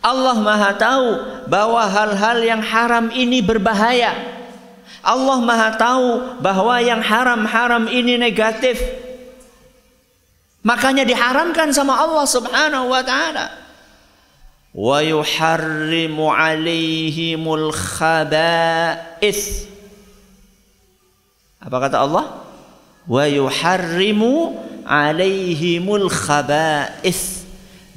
Allah 0.00 0.40
Maha 0.40 0.72
tahu 0.80 1.08
bahwa 1.46 1.84
hal-hal 1.84 2.38
yang 2.40 2.62
haram 2.64 3.12
ini 3.12 3.44
berbahaya. 3.44 4.16
Allah 5.00 5.38
Maha 5.40 5.76
tahu 5.76 6.08
bahwa 6.40 6.76
yang 6.80 7.00
haram-haram 7.00 7.88
ini 7.88 8.20
negatif. 8.20 8.80
Makanya 10.60 11.08
diharamkan 11.08 11.72
sama 11.72 11.96
Allah 11.96 12.28
Subhanahu 12.28 12.92
wa 12.92 13.00
taala. 13.00 13.48
Wa 14.70 15.02
yuharrimu 15.02 16.30
alaihimul 16.30 17.74
khaba'is. 17.74 19.66
Apa 21.58 21.76
kata 21.82 22.06
Allah? 22.06 22.46
Wa 23.10 23.26
yuharrimu 23.26 24.54
alaihimul 24.86 26.06
khaba'is 26.06 27.42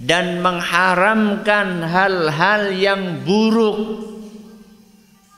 dan 0.01 0.41
mengharamkan 0.41 1.85
hal-hal 1.85 2.73
yang 2.73 3.21
buruk. 3.21 4.09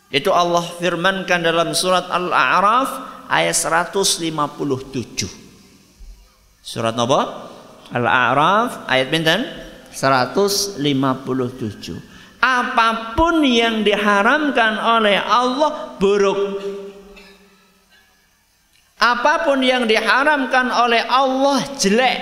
Itu 0.08 0.32
Allah 0.32 0.64
firmankan 0.64 1.44
dalam 1.44 1.76
surat 1.76 2.08
Al-A'raf 2.08 2.90
ayat 3.28 3.52
157. 3.52 4.32
Surat 6.64 6.96
apa? 6.96 7.52
Al-A'raf 7.92 8.88
ayat 8.88 9.08
pinten? 9.12 9.66
157. 9.96 10.84
Apa 12.44 13.16
pun 13.16 13.42
yang 13.42 13.82
diharamkan 13.82 14.76
oleh 14.78 15.18
Allah 15.18 15.96
buruk. 15.96 16.60
Apa 19.00 19.48
pun 19.48 19.64
yang 19.64 19.88
diharamkan 19.88 20.68
oleh 20.70 21.00
Allah 21.08 21.64
jelek. 21.80 22.20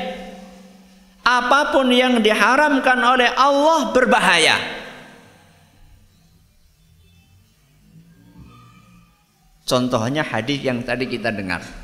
Apa 1.26 1.74
pun 1.74 1.90
yang 1.90 2.22
diharamkan 2.22 3.00
oleh 3.02 3.32
Allah 3.34 3.90
berbahaya. 3.90 4.58
Contohnya 9.64 10.22
hadis 10.22 10.60
yang 10.62 10.84
tadi 10.84 11.08
kita 11.08 11.32
dengar. 11.32 11.83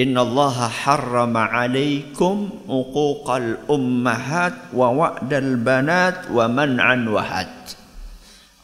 Innallaha 0.00 0.72
harrama 0.72 1.44
alaikum 1.52 2.48
uquqal 2.64 3.60
ummahat 3.68 4.72
wa 4.72 4.88
wa'dal 4.96 5.60
banat 5.60 6.32
wa 6.32 6.48
man'an. 6.48 7.04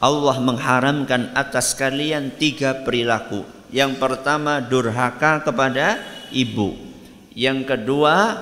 Allah 0.01 0.37
mengharamkan 0.41 1.37
atas 1.37 1.77
kalian 1.77 2.33
tiga 2.41 2.81
perilaku 2.81 3.45
yang 3.69 4.01
pertama 4.01 4.65
durhaka 4.65 5.45
kepada 5.45 6.01
ibu. 6.33 6.73
Yang 7.37 7.69
kedua 7.69 8.33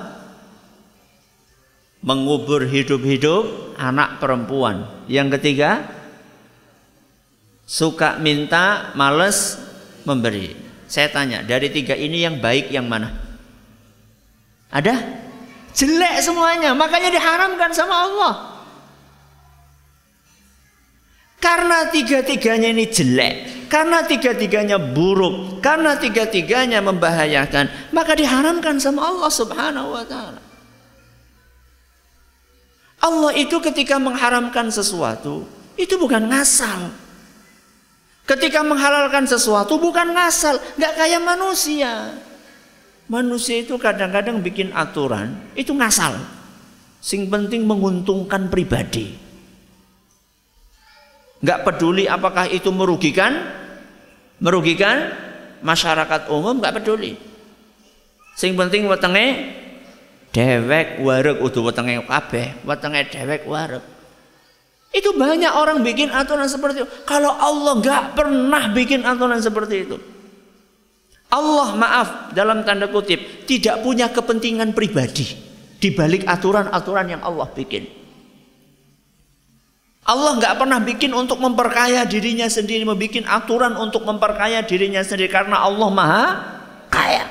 mengubur 2.00 2.64
hidup-hidup 2.64 3.76
anak 3.76 4.24
perempuan. 4.24 4.88
Yang 5.04 5.36
ketiga 5.36 5.84
suka 7.68 8.16
minta, 8.16 8.96
males 8.96 9.60
memberi. 10.08 10.65
Saya 10.86 11.10
tanya, 11.10 11.42
dari 11.42 11.70
tiga 11.70 11.98
ini 11.98 12.22
yang 12.22 12.38
baik 12.38 12.70
yang 12.70 12.86
mana? 12.86 13.10
Ada? 14.70 14.94
Jelek 15.76 16.22
semuanya, 16.24 16.72
makanya 16.72 17.12
diharamkan 17.12 17.70
sama 17.74 17.94
Allah. 17.94 18.34
Karena 21.36 21.86
tiga-tiganya 21.92 22.72
ini 22.72 22.88
jelek, 22.88 23.68
karena 23.70 24.02
tiga-tiganya 24.02 24.80
buruk, 24.80 25.60
karena 25.60 25.94
tiga-tiganya 26.00 26.80
membahayakan, 26.80 27.92
maka 27.92 28.16
diharamkan 28.16 28.80
sama 28.80 29.04
Allah 29.04 29.30
Subhanahu 29.30 29.94
wa 29.94 30.04
taala. 30.06 30.42
Allah 32.96 33.32
itu 33.36 33.60
ketika 33.62 34.00
mengharamkan 34.00 34.72
sesuatu, 34.72 35.44
itu 35.76 35.94
bukan 36.00 36.26
ngasal. 36.32 36.90
Ketika 38.26 38.66
menghalalkan 38.66 39.22
sesuatu 39.22 39.78
bukan 39.78 40.10
ngasal, 40.10 40.58
nggak 40.74 40.92
kayak 40.98 41.22
manusia. 41.22 42.10
Manusia 43.06 43.62
itu 43.62 43.78
kadang-kadang 43.78 44.42
bikin 44.42 44.74
aturan, 44.74 45.30
itu 45.54 45.70
ngasal. 45.70 46.18
Sing 46.98 47.30
penting 47.30 47.62
menguntungkan 47.62 48.50
pribadi. 48.50 49.14
Nggak 51.38 51.62
peduli 51.62 52.10
apakah 52.10 52.50
itu 52.50 52.66
merugikan, 52.74 53.46
merugikan 54.42 55.14
masyarakat 55.62 56.26
umum 56.26 56.58
nggak 56.58 56.82
peduli. 56.82 57.14
Sing 58.34 58.58
penting 58.58 58.90
wetenge 58.90 59.54
dewek 60.34 60.98
warek 60.98 61.38
udah 61.38 61.62
wetenge 61.62 62.02
kabeh, 62.10 62.46
wetenge 62.66 63.00
dewek 63.06 63.46
warek. 63.46 63.95
Itu 64.94 65.12
banyak 65.12 65.52
orang 65.52 65.82
bikin 65.82 66.08
aturan 66.08 66.46
seperti 66.46 66.82
itu. 66.82 66.88
Kalau 67.04 67.34
Allah 67.34 67.78
nggak 67.82 68.02
pernah 68.16 68.70
bikin 68.72 69.02
aturan 69.02 69.38
seperti 69.42 69.76
itu. 69.86 69.96
Allah 71.26 71.74
maaf 71.74 72.08
dalam 72.32 72.62
tanda 72.62 72.86
kutip 72.86 73.44
tidak 73.50 73.82
punya 73.82 74.06
kepentingan 74.14 74.70
pribadi 74.72 75.26
di 75.76 75.90
balik 75.90 76.22
aturan-aturan 76.24 77.18
yang 77.18 77.22
Allah 77.26 77.50
bikin. 77.50 77.84
Allah 80.06 80.38
nggak 80.38 80.54
pernah 80.54 80.78
bikin 80.78 81.10
untuk 81.10 81.42
memperkaya 81.42 82.06
dirinya 82.06 82.46
sendiri, 82.46 82.86
membuat 82.86 83.26
aturan 83.26 83.74
untuk 83.74 84.06
memperkaya 84.06 84.62
dirinya 84.62 85.02
sendiri 85.02 85.26
karena 85.26 85.66
Allah 85.66 85.88
maha 85.90 86.26
kaya. 86.86 87.26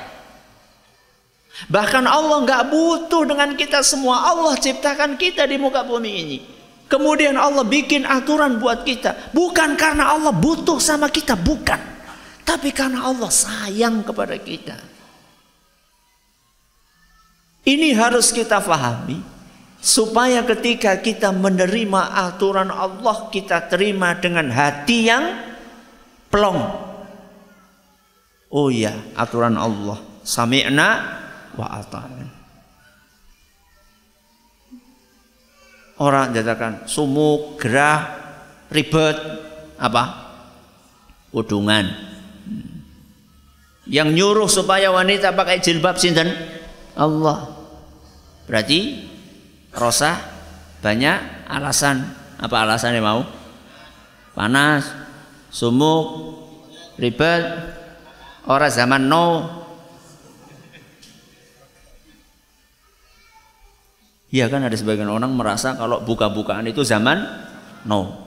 Bahkan 1.72 2.04
Allah 2.04 2.44
nggak 2.44 2.62
butuh 2.68 3.24
dengan 3.24 3.56
kita 3.56 3.80
semua. 3.80 4.28
Allah 4.28 4.60
ciptakan 4.60 5.16
kita 5.16 5.48
di 5.48 5.56
muka 5.56 5.80
bumi 5.88 6.12
ini. 6.20 6.38
Kemudian 6.86 7.34
Allah 7.34 7.66
bikin 7.66 8.06
aturan 8.06 8.62
buat 8.62 8.86
kita. 8.86 9.34
Bukan 9.34 9.74
karena 9.74 10.14
Allah 10.14 10.30
butuh 10.30 10.78
sama 10.78 11.10
kita, 11.10 11.34
bukan. 11.34 11.78
Tapi 12.46 12.70
karena 12.70 13.10
Allah 13.10 13.26
sayang 13.26 14.06
kepada 14.06 14.38
kita. 14.38 14.78
Ini 17.66 17.90
harus 17.98 18.30
kita 18.30 18.62
fahami. 18.62 19.18
Supaya 19.82 20.42
ketika 20.46 20.98
kita 20.98 21.34
menerima 21.34 22.30
aturan 22.30 22.70
Allah, 22.70 23.30
kita 23.34 23.66
terima 23.66 24.14
dengan 24.18 24.50
hati 24.50 25.10
yang 25.10 25.24
plong. 26.30 26.58
Oh 28.50 28.70
iya, 28.70 28.94
aturan 29.18 29.58
Allah. 29.58 29.98
Sami'na 30.22 30.88
wa 31.54 31.66
ata'na. 31.82 32.35
Orang 35.96 36.36
jatakan 36.36 36.84
sumuk, 36.84 37.56
gerah, 37.56 38.04
ribet, 38.68 39.16
apa? 39.80 40.28
Udungan. 41.32 41.88
Yang 43.86 44.08
nyuruh 44.12 44.50
supaya 44.50 44.92
wanita 44.92 45.32
pakai 45.32 45.62
jilbab 45.62 45.96
sinten? 45.96 46.28
Allah. 46.98 47.48
Berarti 48.44 49.08
rosa 49.72 50.20
banyak 50.84 51.48
alasan. 51.48 52.04
Apa 52.36 52.68
alasannya 52.68 53.00
mau? 53.00 53.24
Panas, 54.36 54.84
sumuk, 55.48 56.36
ribet, 57.00 57.44
orang 58.44 58.68
zaman 58.68 59.08
no 59.08 59.26
Iya 64.26 64.50
kan 64.50 64.66
ada 64.66 64.74
sebagian 64.74 65.06
orang 65.06 65.30
merasa 65.38 65.78
kalau 65.78 66.02
buka-bukaan 66.02 66.66
itu 66.66 66.82
zaman 66.82 67.22
now. 67.86 68.26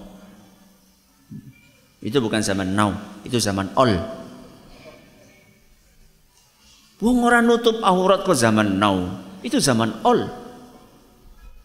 Itu 1.99 2.23
bukan 2.23 2.39
zaman 2.39 2.71
now, 2.71 2.95
itu 3.27 3.35
zaman 3.43 3.75
all. 3.75 3.91
Wong 7.03 7.17
orang 7.23 7.43
nutup 7.47 7.83
aurat 7.83 8.23
ke 8.23 8.31
zaman 8.31 8.79
now, 8.79 9.03
itu 9.43 9.59
zaman 9.59 9.99
all. 10.07 10.23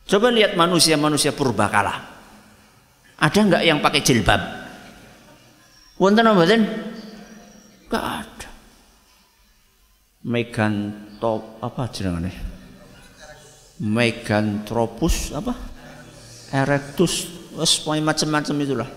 Coba 0.05 0.35
lihat 0.35 0.59
manusia-manusia 0.59 1.31
purbakala. 1.31 1.95
Ada 3.23 3.39
nggak 3.39 3.63
yang 3.63 3.79
pakai 3.79 4.03
jilbab? 4.03 4.43
Wonten 5.95 6.27
apa 6.27 6.43
Gak 7.87 8.05
ada. 8.27 8.49
Megan 10.27 10.75
top 11.23 11.63
apa 11.63 11.87
jenengane? 11.95 12.54
Meganthropus 13.83 15.35
apa? 15.35 15.55
Erectus, 16.55 17.27
macam-macam 18.03 18.57
itulah. 18.63 18.91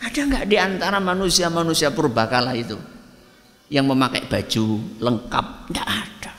Ada 0.00 0.20
nggak 0.24 0.44
di 0.48 0.56
antara 0.56 0.96
manusia-manusia 1.00 1.92
purbakala 1.92 2.56
itu 2.56 2.76
yang 3.68 3.84
memakai 3.88 4.24
baju 4.28 4.64
lengkap? 5.00 5.46
Nggak 5.72 5.88
ada. 5.88 6.32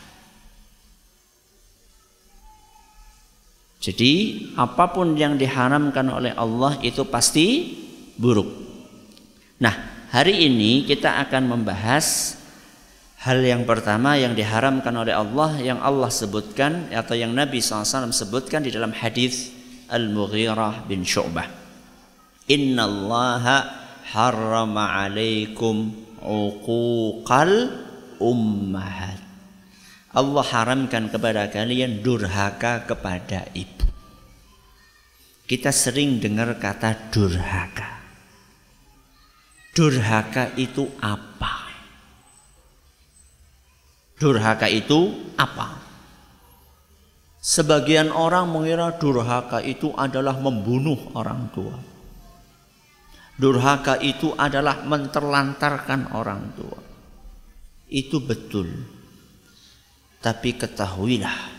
Jadi 3.81 4.13
apa 4.61 4.93
pun 4.93 5.17
yang 5.17 5.41
diharamkan 5.41 6.05
oleh 6.09 6.37
Allah 6.37 6.77
itu 6.85 7.01
pasti 7.09 7.73
buruk. 8.13 8.49
Nah, 9.57 10.05
hari 10.13 10.45
ini 10.45 10.85
kita 10.85 11.17
akan 11.25 11.49
membahas 11.49 12.37
Hal 13.21 13.37
yang 13.45 13.69
pertama 13.69 14.17
yang 14.17 14.33
diharamkan 14.33 14.97
oleh 14.97 15.13
Allah 15.13 15.61
yang 15.61 15.77
Allah 15.77 16.09
sebutkan 16.09 16.89
atau 16.89 17.13
yang 17.13 17.37
Nabi 17.37 17.61
SAW 17.61 18.09
sebutkan 18.09 18.65
di 18.65 18.73
dalam 18.73 18.89
hadis 18.89 19.53
Al-Mughirah 19.93 20.89
bin 20.89 21.05
Syu'bah. 21.05 21.45
Inna 22.49 22.89
Allah 22.89 23.45
harrama 24.09 25.05
alaikum 25.05 25.93
uquqal 26.17 27.69
ummahat. 28.17 29.21
Allah 30.17 30.41
haramkan 30.41 31.13
kepada 31.13 31.45
kalian 31.53 32.01
durhaka 32.01 32.89
kepada 32.89 33.45
ibu. 33.53 33.85
Kita 35.45 35.69
sering 35.69 36.17
dengar 36.17 36.57
kata 36.57 37.13
durhaka. 37.13 38.01
Durhaka 39.77 40.57
itu 40.57 40.89
apa? 40.97 41.60
Durhaka 44.21 44.69
itu 44.69 45.33
apa? 45.33 45.81
Sebagian 47.41 48.13
orang 48.13 48.53
mengira 48.53 48.93
durhaka 48.93 49.65
itu 49.65 49.89
adalah 49.97 50.37
membunuh 50.37 51.09
orang 51.17 51.49
tua. 51.49 51.73
Durhaka 53.33 53.97
itu 53.97 54.37
adalah 54.37 54.85
menterlantarkan 54.85 56.13
orang 56.13 56.53
tua. 56.53 56.77
Itu 57.89 58.21
betul. 58.21 58.69
Tapi 60.21 60.53
ketahuilah 60.53 61.57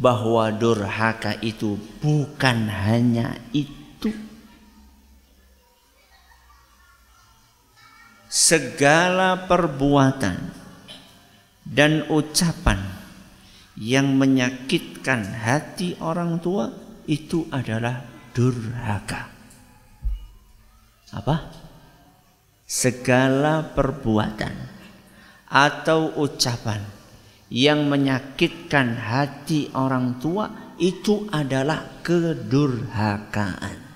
bahwa 0.00 0.48
durhaka 0.48 1.36
itu 1.44 1.76
bukan 2.00 2.72
hanya 2.72 3.36
itu. 3.52 4.08
Segala 8.32 9.44
perbuatan 9.44 10.61
dan 11.62 12.06
ucapan 12.10 12.78
yang 13.78 14.18
menyakitkan 14.18 15.24
hati 15.24 15.96
orang 16.02 16.42
tua 16.42 16.68
itu 17.08 17.48
adalah 17.48 18.04
durhaka. 18.36 19.32
Apa? 21.12 21.36
Segala 22.64 23.68
perbuatan 23.76 24.54
atau 25.52 26.16
ucapan 26.16 26.80
yang 27.52 27.84
menyakitkan 27.84 28.96
hati 28.96 29.68
orang 29.76 30.16
tua 30.16 30.48
itu 30.80 31.28
adalah 31.28 32.00
kedurhakaan. 32.00 33.91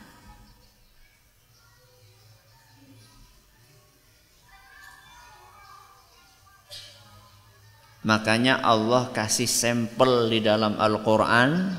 Makanya 8.06 8.62
Allah 8.62 9.10
kasih 9.10 9.50
sampel 9.50 10.30
di 10.30 10.38
dalam 10.38 10.78
Al-Quran 10.78 11.74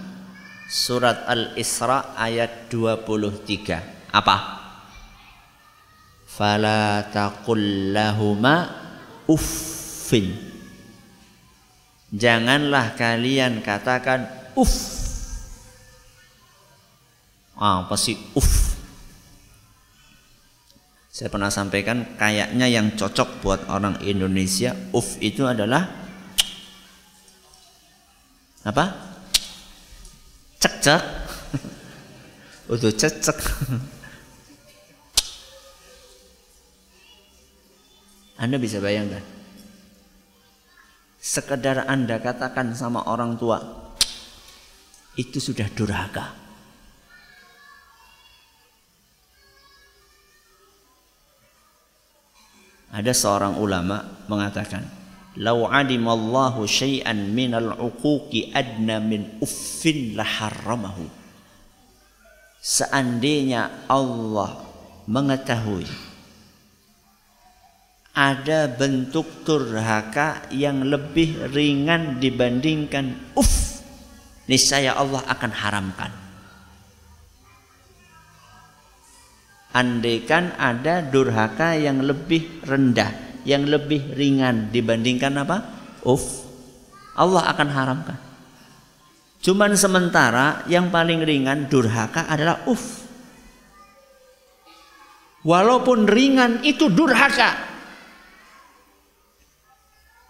Surat 0.67 1.23
Al-Isra 1.23 2.19
ayat 2.19 2.67
23 2.67 4.11
Apa? 4.11 4.37
Fala 6.27 7.07
taqul 7.07 7.95
lahuma 7.95 8.67
uffin 9.31 10.35
Janganlah 12.11 12.95
kalian 12.95 13.59
katakan 13.59 14.27
uff. 14.55 14.75
Apa 17.59 17.99
sih 17.99 18.15
uff? 18.31 18.79
Saya 21.11 21.27
pernah 21.27 21.51
sampaikan 21.51 22.15
kayaknya 22.15 22.67
yang 22.71 22.95
cocok 22.95 23.43
buat 23.43 23.61
orang 23.67 23.99
Indonesia 24.07 24.71
uff 24.95 25.19
itu 25.19 25.43
adalah 25.43 26.06
apa? 28.67 28.86
Cek-cek. 30.60 31.03
Udah 32.67 32.91
cek-cek. 32.91 33.39
Anda 38.38 38.60
bisa 38.60 38.84
bayangkan 38.84 39.38
sekedar 41.27 41.84
Anda 41.91 42.23
katakan 42.23 42.71
sama 42.71 43.03
orang 43.03 43.36
tua 43.36 43.60
itu 45.19 45.43
sudah 45.43 45.67
durhaka. 45.75 46.32
Ada 52.88 53.12
seorang 53.12 53.60
ulama 53.60 53.99
mengatakan, 54.32 54.88
"Lau 55.38 55.69
alimallahu 55.69 56.65
syai'an 56.65 57.30
minal 57.30 57.78
uquqi 57.78 58.52
adna 58.52 58.97
min 58.97 59.38
uffin 59.38 60.17
laharramahu." 60.17 61.06
Seandainya 62.58 63.88
Allah 63.88 64.67
mengetahui 65.08 65.88
ada 68.17 68.65
bentuk 68.65 69.45
durhaka 69.45 70.50
yang 70.50 70.82
lebih 70.82 71.54
ringan 71.54 72.17
dibandingkan 72.17 73.13
uff 73.38 73.86
niscaya 74.50 74.97
Allah 74.97 75.21
akan 75.30 75.52
haramkan 75.54 76.12
andaikan 79.69 80.50
ada 80.58 81.06
durhaka 81.06 81.78
yang 81.78 82.02
lebih 82.02 82.65
rendah 82.65 83.26
yang 83.47 83.63
lebih 83.63 84.12
ringan 84.12 84.67
dibandingkan 84.75 85.31
apa 85.39 85.57
uff 86.03 86.43
Allah 87.15 87.47
akan 87.55 87.69
haramkan 87.71 88.19
cuman 89.39 89.71
sementara 89.79 90.67
yang 90.67 90.91
paling 90.91 91.23
ringan 91.23 91.71
durhaka 91.71 92.27
adalah 92.27 92.67
uff 92.67 93.07
walaupun 95.47 96.03
ringan 96.03 96.60
itu 96.67 96.91
durhaka 96.91 97.67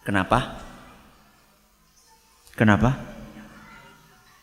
Kenapa? 0.07 0.63
Kenapa? 2.55 2.95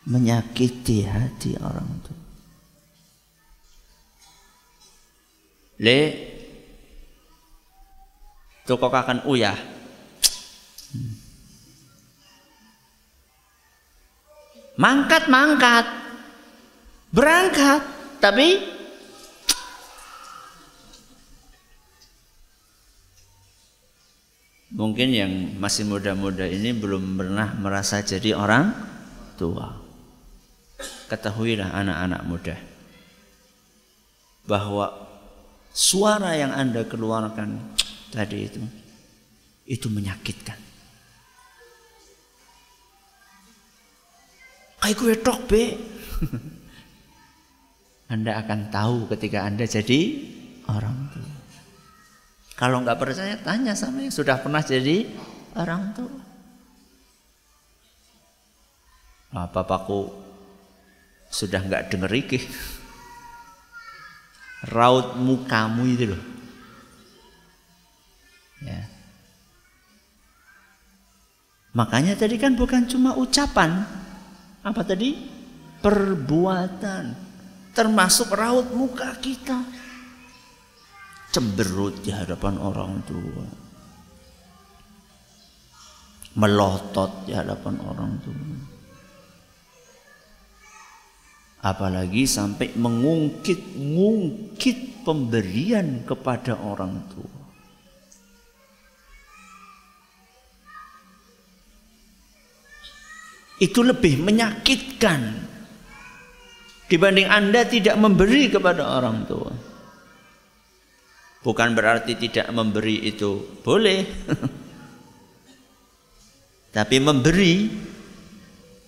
Menyakiti 0.04 1.08
hati 1.08 1.56
orang 1.56 1.88
itu. 1.88 2.14
Le 5.80 6.00
toko 8.64 8.88
akan 8.88 9.28
uyah. 9.28 9.56
Mangkat 14.74 15.30
mangkat. 15.30 15.86
Berangkat, 17.14 17.82
tapi 18.18 18.74
Mungkin 24.74 25.14
yang 25.14 25.32
masih 25.62 25.86
muda-muda 25.86 26.50
ini 26.50 26.74
belum 26.74 27.14
pernah 27.14 27.54
merasa 27.54 28.02
jadi 28.02 28.34
orang 28.34 28.74
tua. 29.38 29.70
Ketahuilah 31.06 31.70
anak-anak 31.70 32.22
muda 32.26 32.56
bahwa 34.50 34.90
suara 35.70 36.34
yang 36.34 36.50
Anda 36.50 36.82
keluarkan 36.82 37.78
tadi 38.14 38.46
itu 38.46 38.62
itu 39.66 39.90
menyakitkan. 39.90 40.58
Kayak 44.78 44.96
gue 45.00 45.14
tok 45.24 45.40
be. 45.48 45.64
anda 48.14 48.36
akan 48.36 48.68
tahu 48.68 49.08
ketika 49.16 49.48
Anda 49.48 49.64
jadi 49.64 50.00
orang 50.68 51.08
tua. 51.10 51.32
Kalau 52.54 52.84
nggak 52.84 53.00
percaya 53.00 53.34
tanya 53.40 53.74
sama 53.74 54.06
yang 54.06 54.14
sudah 54.14 54.38
pernah 54.38 54.62
jadi 54.62 55.08
orang 55.58 55.90
tua. 55.96 56.14
Nah, 59.34 59.50
bapakku 59.50 60.14
sudah 61.26 61.58
nggak 61.64 61.90
denger 61.90 62.12
iki. 62.14 62.38
Raut 64.76 65.18
mukamu 65.18 65.82
itu 65.90 66.14
loh. 66.14 66.33
Ya. 68.62 68.86
Makanya 71.74 72.14
tadi 72.14 72.38
kan 72.38 72.54
bukan 72.54 72.86
cuma 72.86 73.18
ucapan. 73.18 73.82
Apa 74.62 74.86
tadi? 74.86 75.18
Perbuatan. 75.82 77.26
Termasuk 77.74 78.30
raut 78.30 78.70
muka 78.70 79.18
kita 79.18 79.82
cemberut 81.34 81.98
di 82.06 82.14
hadapan 82.14 82.62
orang 82.62 83.02
tua 83.02 83.42
melotot 86.38 87.26
di 87.26 87.34
hadapan 87.34 87.74
orang 87.82 88.14
tua 88.22 88.54
apalagi 91.66 92.22
sampai 92.22 92.78
mengungkit-ngungkit 92.78 95.02
pemberian 95.02 96.06
kepada 96.06 96.54
orang 96.62 97.02
tua 97.10 97.33
itu 103.64 103.80
lebih 103.80 104.20
menyakitkan 104.20 105.20
dibanding 106.84 107.32
Anda 107.32 107.64
tidak 107.64 107.96
memberi 107.96 108.52
kepada 108.52 109.00
orang 109.00 109.24
tua. 109.24 109.52
Bukan 111.44 111.76
berarti 111.76 112.16
tidak 112.16 112.48
memberi 112.52 113.08
itu 113.08 113.60
boleh. 113.64 114.00
Tapi 116.76 116.96
memberi 117.00 117.68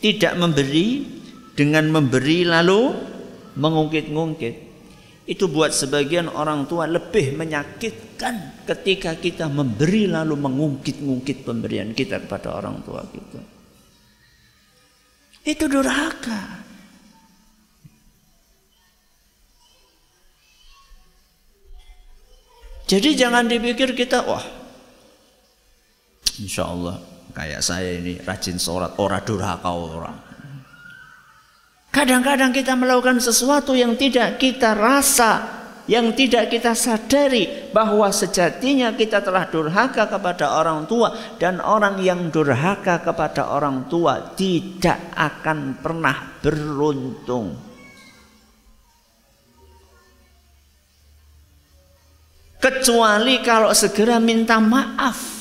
tidak 0.01 0.37
memberi 0.37 1.05
dengan 1.57 1.89
memberi 1.89 2.45
lalu 2.45 2.93
mengungkit-ungkit. 3.57 4.55
Itu 5.27 5.51
buat 5.51 5.75
sebagian 5.75 6.31
orang 6.31 6.71
tua 6.71 6.87
lebih 6.87 7.35
menyakitkan 7.35 8.65
ketika 8.65 9.19
kita 9.19 9.51
memberi 9.51 10.07
lalu 10.07 10.39
mengungkit-ungkit 10.39 11.43
pemberian 11.43 11.93
kita 11.93 12.25
kepada 12.25 12.57
orang 12.57 12.81
tua 12.87 13.03
kita. 13.05 13.56
Itu 15.47 15.71
durhaka. 15.71 16.59
Jadi 22.87 23.19
jangan 23.19 23.51
dipikir 23.51 23.99
kita 23.99 24.23
wah 24.23 24.47
Insya 26.39 26.71
Allah 26.71 27.03
kayak 27.33 27.61
saya 27.65 27.97
ini 27.99 28.21
rajin 28.21 28.61
sholat 28.61 28.95
ora 29.01 29.19
durhaka 29.25 29.71
orang. 29.73 30.19
Kadang-kadang 31.89 32.53
kita 32.53 32.77
melakukan 32.77 33.17
sesuatu 33.25 33.73
yang 33.73 33.97
tidak 33.97 34.37
kita 34.37 34.77
rasa, 34.77 35.65
yang 35.87 36.11
tidak 36.19 36.51
kita 36.51 36.75
sadari 36.75 37.71
bahwa 37.71 38.11
sejatinya 38.11 38.91
kita 38.99 39.23
telah 39.23 39.47
durhaka 39.47 40.11
kepada 40.11 40.59
orang 40.59 40.83
tua 40.91 41.15
dan 41.39 41.63
orang 41.63 42.03
yang 42.03 42.27
durhaka 42.31 42.99
kepada 43.03 43.55
orang 43.55 43.87
tua 43.87 44.35
tidak 44.35 45.15
akan 45.15 45.79
pernah 45.79 46.43
beruntung. 46.43 47.55
Kecuali 52.59 53.39
kalau 53.47 53.71
segera 53.71 54.19
minta 54.19 54.59
maaf. 54.59 55.39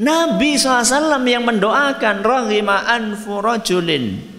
Nabi 0.00 0.56
SAW 0.56 1.20
yang 1.28 1.44
mendoakan 1.44 2.24
rahima 2.24 2.88
anfu 2.88 3.44
rajulin 3.44 4.29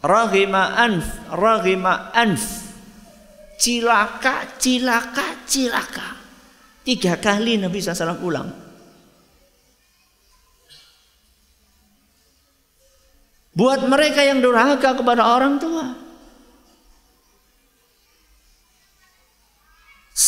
rahima 0.00 0.76
anf 0.80 1.06
rahima 1.28 2.12
anf 2.16 2.72
cilaka 3.60 4.56
cilaka 4.56 5.44
cilaka 5.44 6.08
tiga 6.84 7.20
kali 7.20 7.60
Nabi 7.60 7.78
SAW 7.84 8.20
ulang 8.24 8.48
buat 13.52 13.80
mereka 13.84 14.24
yang 14.24 14.40
durhaka 14.40 14.96
kepada 14.96 15.36
orang 15.36 15.60
tua 15.60 16.10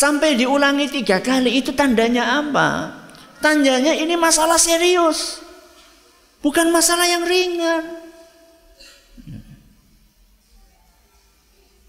sampai 0.02 0.34
diulangi 0.34 0.90
tiga 0.90 1.22
kali 1.22 1.62
itu 1.62 1.70
tandanya 1.70 2.42
apa? 2.42 2.90
Tandanya 3.38 3.94
ini 3.94 4.18
masalah 4.18 4.58
serius. 4.58 5.38
Bukan 6.42 6.74
masalah 6.74 7.06
yang 7.06 7.22
ringan. 7.22 8.01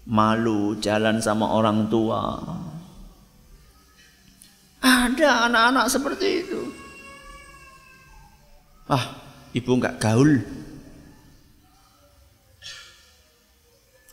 Malu 0.04 0.76
jalan 0.84 1.16
sama 1.20 1.48
orang 1.48 1.88
tua. 1.88 2.36
Ada 4.84 5.48
anak-anak 5.48 5.86
seperti 5.88 6.44
itu. 6.44 6.60
Ah, 8.84 9.16
ibu 9.56 9.80
nggak 9.80 9.96
gaul. 9.96 10.44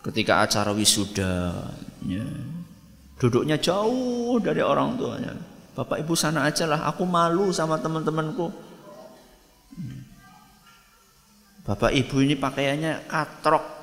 Ketika 0.01 0.47
acara 0.47 0.71
wisuda, 0.71 1.67
ya, 2.08 2.25
duduknya 3.19 3.60
jauh 3.60 4.39
dari 4.39 4.63
orang 4.63 4.95
tuanya. 4.95 5.36
Bapak 5.75 6.01
ibu 6.01 6.15
sana 6.15 6.47
aja 6.47 6.65
lah, 6.65 6.88
aku 6.88 7.04
malu 7.04 7.51
sama 7.51 7.77
teman-temanku. 7.77 8.47
Bapak 11.67 11.91
ibu 11.93 12.15
ini 12.23 12.39
pakaiannya 12.39 13.12
katrok. 13.12 13.80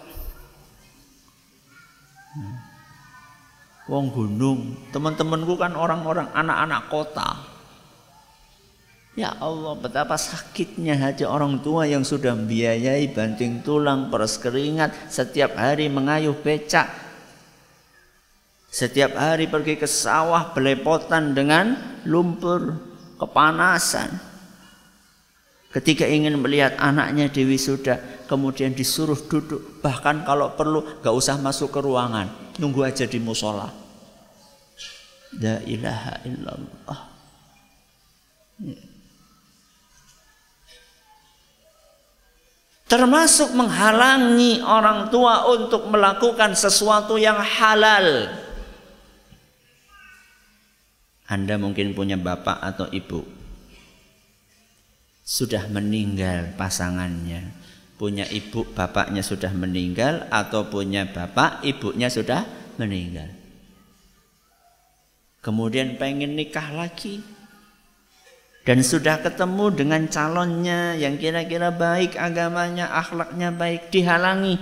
Wong 3.89 4.13
gunung, 4.13 4.77
teman-temanku 4.93 5.57
kan 5.57 5.73
orang-orang 5.73 6.29
anak-anak 6.37 6.83
kota. 6.93 7.31
Ya 9.19 9.35
Allah, 9.43 9.75
betapa 9.75 10.15
sakitnya 10.15 10.95
hati 10.95 11.27
orang 11.27 11.59
tua 11.59 11.89
yang 11.89 12.07
sudah 12.07 12.39
membiayai 12.39 13.11
banting 13.11 13.65
tulang, 13.67 14.13
peres 14.13 14.39
keringat, 14.39 15.11
setiap 15.11 15.59
hari 15.59 15.91
mengayuh 15.91 16.39
becak, 16.39 16.87
setiap 18.69 19.17
hari 19.17 19.49
pergi 19.49 19.75
ke 19.81 19.89
sawah 19.89 20.53
belepotan 20.55 21.35
dengan 21.35 21.75
lumpur, 22.07 22.79
kepanasan. 23.19 24.28
Ketika 25.69 26.09
ingin 26.09 26.41
melihat 26.41 26.81
anaknya 26.81 27.29
Dewi 27.29 27.61
sudah 27.61 28.25
kemudian 28.25 28.73
disuruh 28.73 29.21
duduk, 29.29 29.85
bahkan 29.85 30.25
kalau 30.25 30.57
perlu 30.57 30.81
gak 31.05 31.13
usah 31.13 31.37
masuk 31.37 31.69
ke 31.69 31.81
ruangan, 31.85 32.33
nunggu 32.57 32.89
aja 32.89 33.05
di 33.05 33.21
musola. 33.21 33.69
La 35.37 35.61
ilaha 35.69 36.25
illallah. 36.25 37.01
Termasuk 42.89 43.53
menghalangi 43.53 44.65
orang 44.65 45.13
tua 45.13 45.53
untuk 45.53 45.93
melakukan 45.93 46.57
sesuatu 46.57 47.21
yang 47.21 47.37
halal. 47.37 48.33
Anda 51.29 51.61
mungkin 51.61 51.93
punya 51.93 52.17
bapak 52.17 52.57
atau 52.65 52.89
ibu 52.89 53.21
sudah 55.29 55.69
meninggal 55.69 56.57
pasangannya, 56.57 57.53
punya 58.01 58.25
ibu 58.33 58.65
bapaknya 58.73 59.21
sudah 59.21 59.53
meninggal 59.53 60.25
atau 60.33 60.73
punya 60.73 61.05
bapak 61.05 61.61
ibunya 61.69 62.09
sudah 62.09 62.49
meninggal. 62.81 63.29
Kemudian 65.45 66.01
pengen 66.01 66.33
nikah 66.33 66.73
lagi 66.73 67.21
dan 68.65 68.81
sudah 68.81 69.21
ketemu 69.21 69.69
dengan 69.77 70.09
calonnya 70.09 70.97
yang 70.97 71.21
kira-kira 71.21 71.77
baik 71.77 72.17
agamanya, 72.17 72.89
akhlaknya 72.89 73.53
baik 73.53 73.93
dihalangi. 73.93 74.57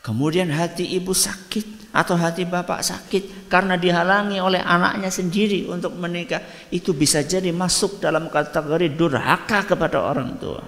Kemudian 0.00 0.48
hati 0.48 0.88
ibu 0.88 1.12
sakit, 1.12 1.81
atau 1.92 2.16
hati 2.16 2.48
bapak 2.48 2.80
sakit 2.80 3.46
karena 3.52 3.76
dihalangi 3.76 4.40
oleh 4.40 4.64
anaknya 4.64 5.12
sendiri 5.12 5.68
untuk 5.68 5.92
menikah 6.00 6.40
itu 6.72 6.96
bisa 6.96 7.20
jadi 7.20 7.52
masuk 7.52 8.00
dalam 8.00 8.32
kategori 8.32 8.96
durhaka 8.96 9.68
kepada 9.68 10.00
orang 10.00 10.40
tua. 10.40 10.64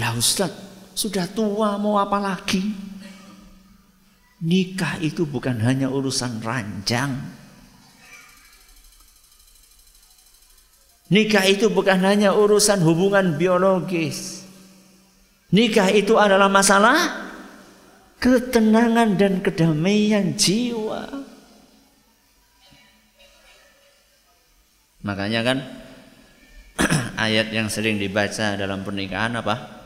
Lah 0.00 0.16
Ustaz, 0.16 0.48
sudah 0.96 1.28
tua 1.28 1.76
mau 1.76 2.00
apa 2.00 2.16
lagi? 2.16 2.64
Nikah 4.42 4.98
itu 5.04 5.28
bukan 5.28 5.60
hanya 5.60 5.92
urusan 5.92 6.40
ranjang. 6.40 7.12
Nikah 11.12 11.44
itu 11.44 11.68
bukan 11.68 12.00
hanya 12.00 12.32
urusan 12.32 12.80
hubungan 12.80 13.36
biologis. 13.36 14.48
Nikah 15.52 15.92
itu 15.92 16.16
adalah 16.16 16.48
masalah 16.48 17.31
ketenangan 18.22 19.18
dan 19.18 19.42
kedamaian 19.42 20.38
jiwa. 20.38 21.26
Makanya 25.02 25.42
kan 25.42 25.58
ayat 27.26 27.50
yang 27.50 27.66
sering 27.66 27.98
dibaca 27.98 28.54
dalam 28.54 28.86
pernikahan 28.86 29.34
apa? 29.34 29.82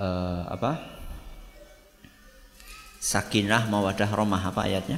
Uh, 0.00 0.48
apa? 0.48 0.80
Sakinah 3.04 3.68
mawadah 3.68 4.08
romah 4.16 4.40
apa 4.48 4.64
ayatnya? 4.64 4.96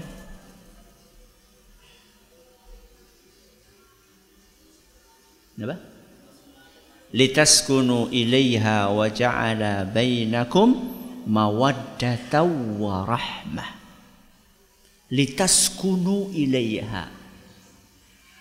Apa? 5.59 6.00
Litaskunu 7.11 8.11
ilaiha 8.15 8.91
wa 8.91 9.07
ja'ala 9.11 9.87
bainakum 9.87 10.75
mawaddatan 11.27 12.79
wa 12.79 13.03
rahmah 13.07 13.71
litaskunu 15.11 16.31
ilaiha 16.31 17.05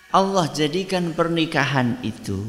Allah 0.09 0.45
jadikan 0.49 1.13
pernikahan 1.13 2.01
itu 2.01 2.41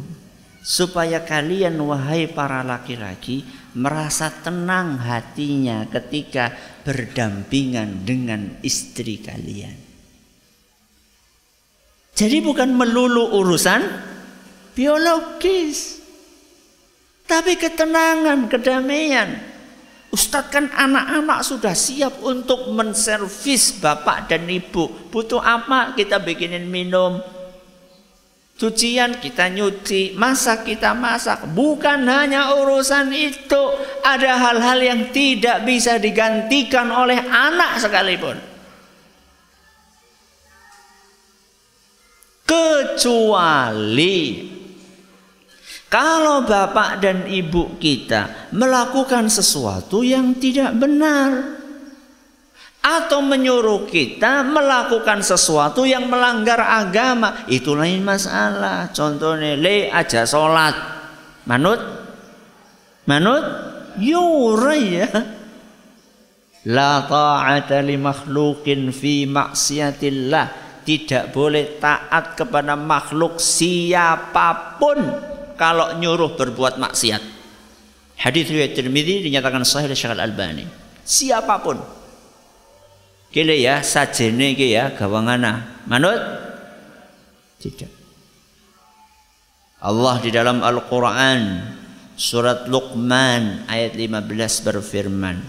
supaya 0.64 1.24
kalian 1.24 1.76
wahai 1.80 2.28
para 2.28 2.64
laki-laki 2.64 3.44
merasa 3.76 4.32
tenang 4.32 4.96
hatinya 4.96 5.84
ketika 5.88 6.56
berdampingan 6.84 8.04
dengan 8.08 8.60
istri 8.64 9.20
kalian. 9.20 9.76
Jadi 12.16 12.40
bukan 12.44 12.76
melulu 12.76 13.40
urusan 13.40 13.80
biologis. 14.76 15.99
Tapi 17.30 17.54
ketenangan, 17.54 18.50
kedamaian. 18.50 19.38
Ustadz 20.10 20.50
kan 20.50 20.66
anak-anak 20.66 21.46
sudah 21.46 21.70
siap 21.70 22.18
untuk 22.26 22.74
menservis 22.74 23.78
bapak 23.78 24.26
dan 24.26 24.50
ibu. 24.50 24.90
Butuh 25.14 25.38
apa? 25.38 25.94
Kita 25.94 26.18
bikinin 26.18 26.66
minum. 26.66 27.22
Cucian 28.58 29.22
kita 29.22 29.46
nyuci, 29.46 30.18
masak 30.18 30.66
kita 30.66 30.90
masak. 30.90 31.46
Bukan 31.54 32.02
hanya 32.10 32.50
urusan 32.58 33.14
itu, 33.14 33.62
ada 34.02 34.34
hal-hal 34.34 34.82
yang 34.82 35.14
tidak 35.14 35.62
bisa 35.62 36.02
digantikan 36.02 36.90
oleh 36.90 37.22
anak 37.30 37.78
sekalipun. 37.78 38.42
Kecuali 42.42 44.49
kalau 45.91 46.47
bapak 46.47 47.03
dan 47.03 47.26
ibu 47.26 47.74
kita 47.82 48.55
melakukan 48.55 49.26
sesuatu 49.26 50.07
yang 50.07 50.38
tidak 50.38 50.78
benar 50.78 51.59
atau 52.80 53.20
menyuruh 53.20 53.91
kita 53.91 54.41
melakukan 54.47 55.20
sesuatu 55.20 55.84
yang 55.84 56.09
melanggar 56.09 56.62
agama, 56.62 57.45
itu 57.51 57.76
lain 57.76 58.01
masalah. 58.01 58.88
Contohnya 58.95 59.59
le 59.59 59.93
aja 59.93 60.24
sholat, 60.24 60.72
manut, 61.45 61.82
manut, 63.05 63.45
yura 64.01 64.76
ya. 64.78 65.11
La 66.70 67.05
ta'ata 67.05 67.84
li 67.84 67.99
makhlukin 68.01 68.95
fi 68.95 69.28
maksiatillah. 69.28 70.70
Tidak 70.80 71.34
boleh 71.34 71.76
taat 71.76 72.41
kepada 72.41 72.72
makhluk 72.78 73.36
siapa 73.36 74.80
pun 74.80 75.29
kalau 75.61 76.00
nyuruh 76.00 76.40
berbuat 76.40 76.80
maksiat. 76.80 77.20
Hadis 78.16 78.48
riwayat 78.48 78.72
Tirmidzi 78.72 79.28
dinyatakan 79.28 79.61
sahih 79.61 79.92
oleh 79.92 79.98
Syekh 80.00 80.16
Al-Albani. 80.16 80.64
Siapa 81.04 81.61
pun. 81.61 81.76
Kile 83.28 83.61
ya 83.61 83.84
sajene 83.84 84.56
iki 84.56 84.72
ya 84.72 84.96
gawangana. 84.96 85.84
Manut? 85.84 86.16
Tidak. 87.61 87.92
Allah 89.84 90.16
di 90.24 90.32
dalam 90.32 90.64
Al-Qur'an 90.64 91.76
surat 92.16 92.64
Luqman 92.64 93.68
ayat 93.68 93.96
15 93.96 94.64
berfirman, 94.64 95.40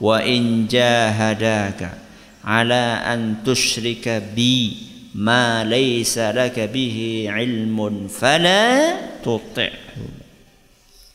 "Wa 0.00 0.20
in 0.20 0.68
jahadaka 0.68 1.96
ala 2.44 3.04
an 3.04 3.40
tusyrika 3.40 4.20
bi 4.20 4.95
ma 5.16 5.64
laysa 5.64 6.36
laka 6.36 6.68
bihi 6.68 7.24
ilmun 7.24 8.12
fala 8.12 8.92
tuti'hu 9.24 10.04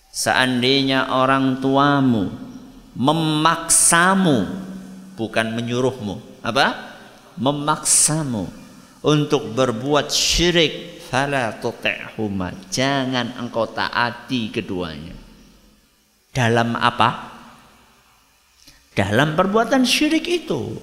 seandainya 0.10 1.14
orang 1.14 1.62
tuamu 1.62 2.34
memaksamu 2.98 4.50
bukan 5.16 5.48
menyuruhmu 5.54 6.42
apa? 6.42 6.92
Memaksamu 7.38 8.50
untuk 9.06 9.54
berbuat 9.56 10.10
syirik 10.12 11.06
fala 11.08 11.56
tuti'huma 11.62 12.52
jangan 12.74 13.38
engkau 13.40 13.70
taati 13.70 14.52
keduanya. 14.52 15.16
Dalam 16.32 16.76
apa? 16.76 17.32
Dalam 18.92 19.40
perbuatan 19.40 19.88
syirik 19.88 20.28
itu 20.28 20.76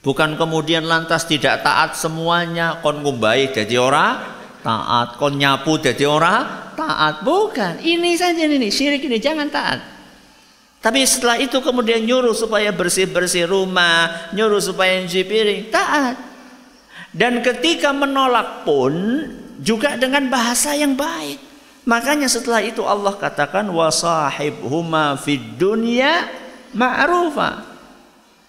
Bukan 0.00 0.40
kemudian 0.40 0.88
lantas 0.88 1.28
tidak 1.28 1.60
taat 1.60 1.92
semuanya, 1.92 2.80
kon 2.80 3.04
ngumbai 3.04 3.52
jadi 3.52 3.76
ora 3.76 4.16
taat, 4.64 5.20
kon 5.20 5.36
nyapu 5.36 5.76
jadi 5.76 6.08
ora 6.08 6.72
taat. 6.72 7.20
Bukan, 7.20 7.84
ini 7.84 8.16
saja 8.16 8.48
ini 8.48 8.72
syirik 8.72 9.04
ini 9.04 9.20
jangan 9.20 9.52
taat. 9.52 9.80
Tapi 10.80 11.04
setelah 11.04 11.36
itu 11.36 11.60
kemudian 11.60 12.00
nyuruh 12.00 12.32
supaya 12.32 12.72
bersih-bersih 12.72 13.44
rumah, 13.44 14.32
nyuruh 14.32 14.64
supaya 14.64 14.96
nyuci 15.04 15.22
piring, 15.28 15.68
taat. 15.68 16.16
Dan 17.12 17.44
ketika 17.44 17.92
menolak 17.92 18.64
pun 18.64 18.96
juga 19.60 20.00
dengan 20.00 20.32
bahasa 20.32 20.72
yang 20.72 20.96
baik. 20.96 21.36
Makanya 21.84 22.32
setelah 22.32 22.64
itu 22.64 22.80
Allah 22.88 23.12
katakan 23.20 23.68
wasahibhuma 23.68 25.20
fid 25.20 25.60
dunya 25.60 26.24
ma'rufa. 26.72 27.68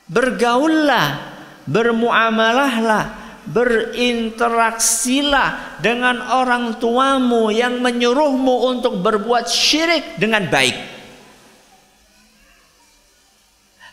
Bergaullah 0.08 1.31
bermuamalahlah, 1.66 3.18
berinteraksilah 3.50 5.82
dengan 5.82 6.22
orang 6.32 6.78
tuamu 6.78 7.50
yang 7.50 7.82
menyuruhmu 7.82 8.78
untuk 8.78 9.02
berbuat 9.02 9.50
syirik 9.50 10.22
dengan 10.22 10.46
baik. 10.50 10.76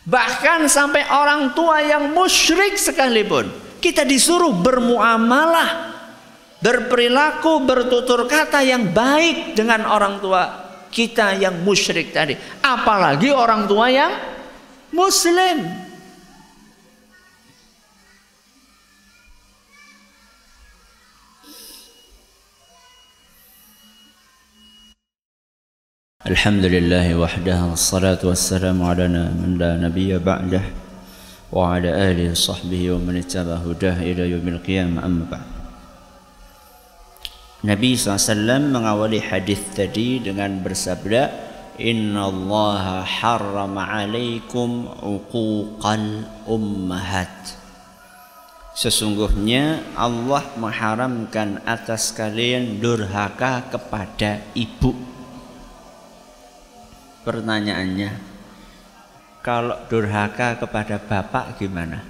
Bahkan 0.09 0.73
sampai 0.73 1.05
orang 1.13 1.53
tua 1.53 1.85
yang 1.85 2.17
musyrik 2.17 2.81
sekalipun, 2.81 3.53
kita 3.77 4.09
disuruh 4.09 4.57
bermuamalah, 4.57 5.93
berperilaku, 6.65 7.61
bertutur 7.61 8.25
kata 8.25 8.65
yang 8.65 8.89
baik 8.97 9.53
dengan 9.53 9.85
orang 9.85 10.17
tua 10.17 10.65
kita 10.89 11.37
yang 11.37 11.61
musyrik 11.61 12.09
tadi. 12.11 12.33
Apalagi 12.65 13.29
orang 13.29 13.69
tua 13.69 13.93
yang 13.93 14.13
muslim. 14.97 15.88
الحمد 26.28 26.66
لله 26.72 27.20
وحده 27.20 27.76
والصلاة 27.76 28.24
والسلام 28.24 28.80
على 28.80 29.12
من 29.12 29.60
لا 29.60 29.76
نبي 29.76 30.16
بعده 30.24 30.64
وعلى 31.52 31.90
آله 31.92 32.32
وصحبه 32.32 32.92
ومن 32.96 33.20
اتبع 33.20 33.60
هداه 33.68 33.98
إلى 34.08 34.32
يوم 34.32 34.48
القيامة 34.48 35.04
أما 35.04 35.26
بعد 35.28 35.48
Nabi 37.68 38.00
SAW 38.00 38.40
mengawali 38.72 39.20
hadis 39.20 39.60
tadi 39.76 40.24
dengan 40.24 40.64
bersabda 40.64 41.28
Inna 41.84 42.32
Allah 42.32 43.04
harrama 43.04 43.84
alaikum 43.84 44.88
uquqal 45.04 46.24
ummahat 46.48 47.60
Sesungguhnya 48.80 49.84
Allah 50.00 50.48
mengharamkan 50.56 51.60
atas 51.68 52.16
kalian 52.16 52.80
durhaka 52.80 53.68
kepada 53.68 54.40
ibu 54.56 55.14
Pertanyaannya, 57.27 58.11
kalau 59.43 59.77
durhaka 59.89 60.59
kepada 60.61 61.01
bapak 61.01 61.57
gimana? 61.59 62.05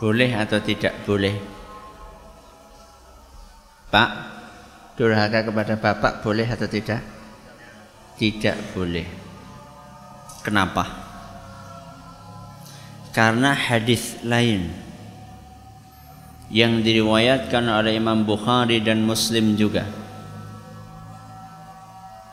Boleh 0.00 0.32
atau 0.32 0.60
tidak 0.64 0.96
boleh? 1.04 1.36
Pak, 3.90 4.10
durhaka 4.96 5.44
kepada 5.44 5.74
bapak 5.76 6.24
boleh 6.24 6.46
atau 6.46 6.68
tidak? 6.70 7.02
Tidak 8.16 8.76
boleh. 8.76 9.04
Kenapa? 10.40 10.84
Karena 13.10 13.52
hadis 13.52 14.16
lain 14.22 14.70
yang 16.48 16.80
diriwayatkan 16.80 17.66
oleh 17.66 17.98
Imam 17.98 18.24
Bukhari 18.24 18.80
dan 18.80 19.04
Muslim 19.04 19.58
juga 19.58 19.99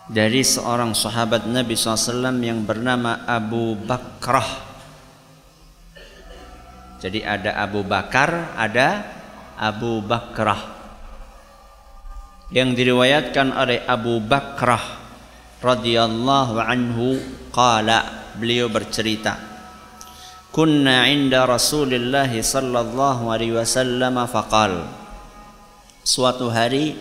dari 0.08 0.44
seorang 0.44 0.96
sahabat 0.96 1.48
Nabi 1.48 1.76
SAW 1.76 2.40
yang 2.40 2.64
bernama 2.64 3.28
Abu 3.28 3.76
Bakrah. 3.76 4.66
Jadi 6.98 7.22
ada 7.22 7.60
Abu 7.62 7.86
Bakar, 7.86 8.58
ada 8.58 9.06
Abu 9.60 10.02
Bakrah. 10.02 10.76
Yang 12.50 12.70
diriwayatkan 12.80 13.52
oleh 13.52 13.84
Abu 13.84 14.24
Bakrah 14.24 14.82
radhiyallahu 15.60 16.56
anhu 16.62 17.20
qala 17.52 18.32
beliau 18.38 18.70
bercerita 18.70 19.58
kunna 20.58 21.06
inda 21.06 21.46
Rasulillah 21.46 22.30
sallallahu 22.30 23.30
alaihi 23.30 23.54
wasallam 23.54 24.22
faqal 24.30 24.90
suatu 26.02 26.50
hari 26.50 26.98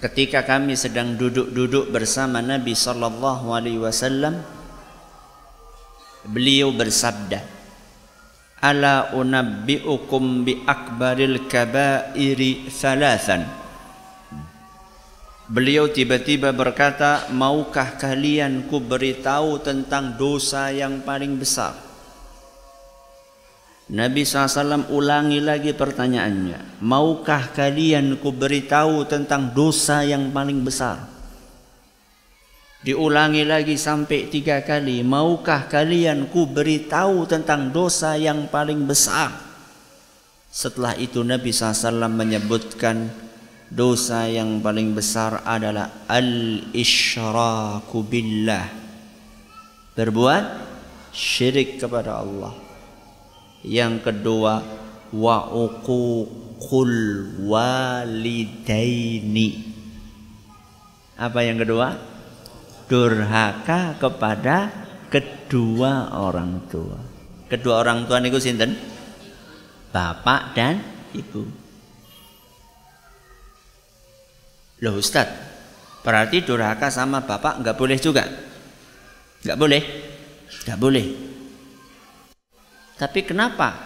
ketika 0.00 0.44
kami 0.44 0.76
sedang 0.76 1.16
duduk-duduk 1.16 1.88
bersama 1.88 2.44
Nabi 2.44 2.76
sallallahu 2.76 3.48
alaihi 3.52 3.80
wasallam 3.80 4.44
beliau 6.28 6.74
bersabda 6.74 7.40
ala 8.60 9.16
unabbiukum 9.16 10.44
bi 10.44 10.60
akbaril 10.68 11.48
kabairi 11.48 12.68
thalathan 12.68 13.66
Beliau 15.46 15.86
tiba-tiba 15.86 16.50
berkata, 16.50 17.30
"Maukah 17.30 17.94
kalian 17.94 18.66
ku 18.66 18.82
beritahu 18.82 19.62
tentang 19.62 20.18
dosa 20.18 20.74
yang 20.74 21.06
paling 21.06 21.38
besar?" 21.38 21.85
Nabi 23.86 24.26
SAW 24.26 24.90
ulangi 24.90 25.38
lagi 25.38 25.70
pertanyaannya. 25.70 26.82
Maukah 26.82 27.54
kalian 27.54 28.18
ku 28.18 28.34
beritahu 28.34 29.06
tentang 29.06 29.54
dosa 29.54 30.02
yang 30.02 30.34
paling 30.34 30.66
besar? 30.66 31.06
Diulangi 32.82 33.46
lagi 33.46 33.78
sampai 33.78 34.26
tiga 34.26 34.66
kali. 34.66 35.06
Maukah 35.06 35.70
kalian 35.70 36.26
ku 36.34 36.50
beritahu 36.50 37.30
tentang 37.30 37.70
dosa 37.70 38.18
yang 38.18 38.50
paling 38.50 38.90
besar? 38.90 39.30
Setelah 40.50 40.98
itu 40.98 41.22
Nabi 41.22 41.54
SAW 41.54 42.10
menyebutkan 42.10 43.06
dosa 43.70 44.26
yang 44.26 44.58
paling 44.66 44.98
besar 44.98 45.46
adalah 45.46 46.02
al-isyraku 46.10 48.02
billah. 48.02 48.66
Berbuat 49.94 50.44
syirik 51.14 51.78
kepada 51.78 52.18
Allah. 52.18 52.65
Yang 53.64 54.10
kedua 54.10 54.60
wa 55.14 55.38
uququl 55.52 56.94
walidaini. 57.46 59.48
Apa 61.16 61.40
yang 61.40 61.62
kedua? 61.62 61.96
Durhaka 62.90 63.96
kepada 63.96 64.70
kedua 65.08 66.12
orang 66.16 66.68
tua. 66.68 67.00
Kedua 67.46 67.80
orang 67.80 68.04
tua 68.04 68.20
niku 68.20 68.42
sinten? 68.42 68.96
bapak 69.96 70.52
dan 70.52 70.84
ibu. 71.16 71.48
Loh 74.84 75.00
Ustaz, 75.00 75.24
berarti 76.04 76.44
durhaka 76.44 76.92
sama 76.92 77.24
bapak 77.24 77.64
nggak 77.64 77.76
boleh 77.80 77.96
juga? 77.96 78.28
Nggak 79.40 79.56
boleh? 79.56 79.82
Nggak 80.68 80.78
boleh. 80.78 81.06
Tapi 82.96 83.28
kenapa 83.28 83.76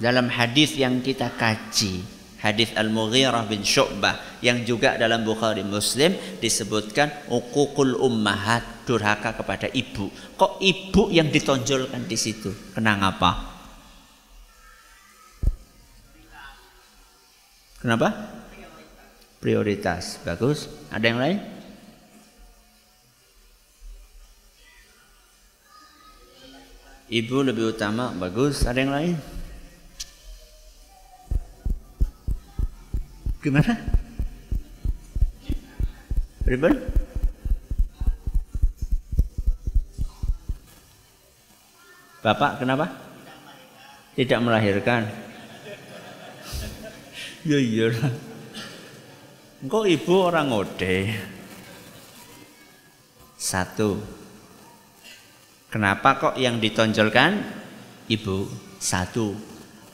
dalam 0.00 0.32
hadis 0.32 0.72
yang 0.80 1.04
kita 1.04 1.36
kaji, 1.36 2.00
hadis 2.40 2.72
Al-Mughirah 2.72 3.44
bin 3.44 3.60
Syu'bah 3.60 4.40
yang 4.40 4.64
juga 4.64 4.96
dalam 4.96 5.28
Bukhari 5.28 5.60
Muslim 5.60 6.16
disebutkan 6.40 7.28
uququl 7.28 8.00
ummahat 8.00 8.88
durhaka 8.88 9.36
kepada 9.36 9.68
ibu. 9.68 10.08
Kok 10.40 10.56
ibu 10.64 11.12
yang 11.12 11.28
ditonjolkan 11.28 12.08
di 12.08 12.16
situ? 12.16 12.48
Kenapa? 12.72 13.60
Kenapa? 17.80 18.08
Prioritas. 19.40 20.20
Bagus. 20.24 20.68
Ada 20.88 21.04
yang 21.12 21.20
lain? 21.20 21.59
Ibu 27.10 27.42
lebih 27.42 27.74
utama. 27.74 28.14
Bagus. 28.14 28.62
Ada 28.62 28.86
yang 28.86 28.94
lain? 28.94 29.14
Gimana? 33.42 33.74
Ribbon? 36.46 36.76
Bapak 42.22 42.62
kenapa? 42.62 42.86
Tidak 44.14 44.38
melahirkan. 44.38 45.08
Ya 47.42 47.58
iya. 47.58 47.90
Engkau 49.64 49.88
ibu 49.88 50.14
orang 50.30 50.52
ngode. 50.52 51.10
Satu. 53.40 54.19
Kenapa 55.70 56.18
kok 56.18 56.34
yang 56.34 56.58
ditonjolkan 56.58 57.38
ibu? 58.10 58.50
Satu. 58.82 59.38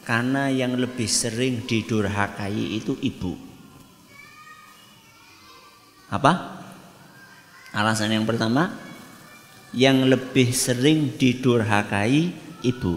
Karena 0.09 0.49
yang 0.49 0.73
lebih 0.81 1.05
sering 1.05 1.69
didurhakai 1.69 2.81
itu 2.81 2.97
ibu. 3.05 3.37
Apa? 6.09 6.33
Alasan 7.77 8.17
yang 8.17 8.25
pertama, 8.25 8.73
yang 9.77 10.09
lebih 10.09 10.49
sering 10.57 11.13
didurhakai 11.21 12.33
ibu. 12.65 12.97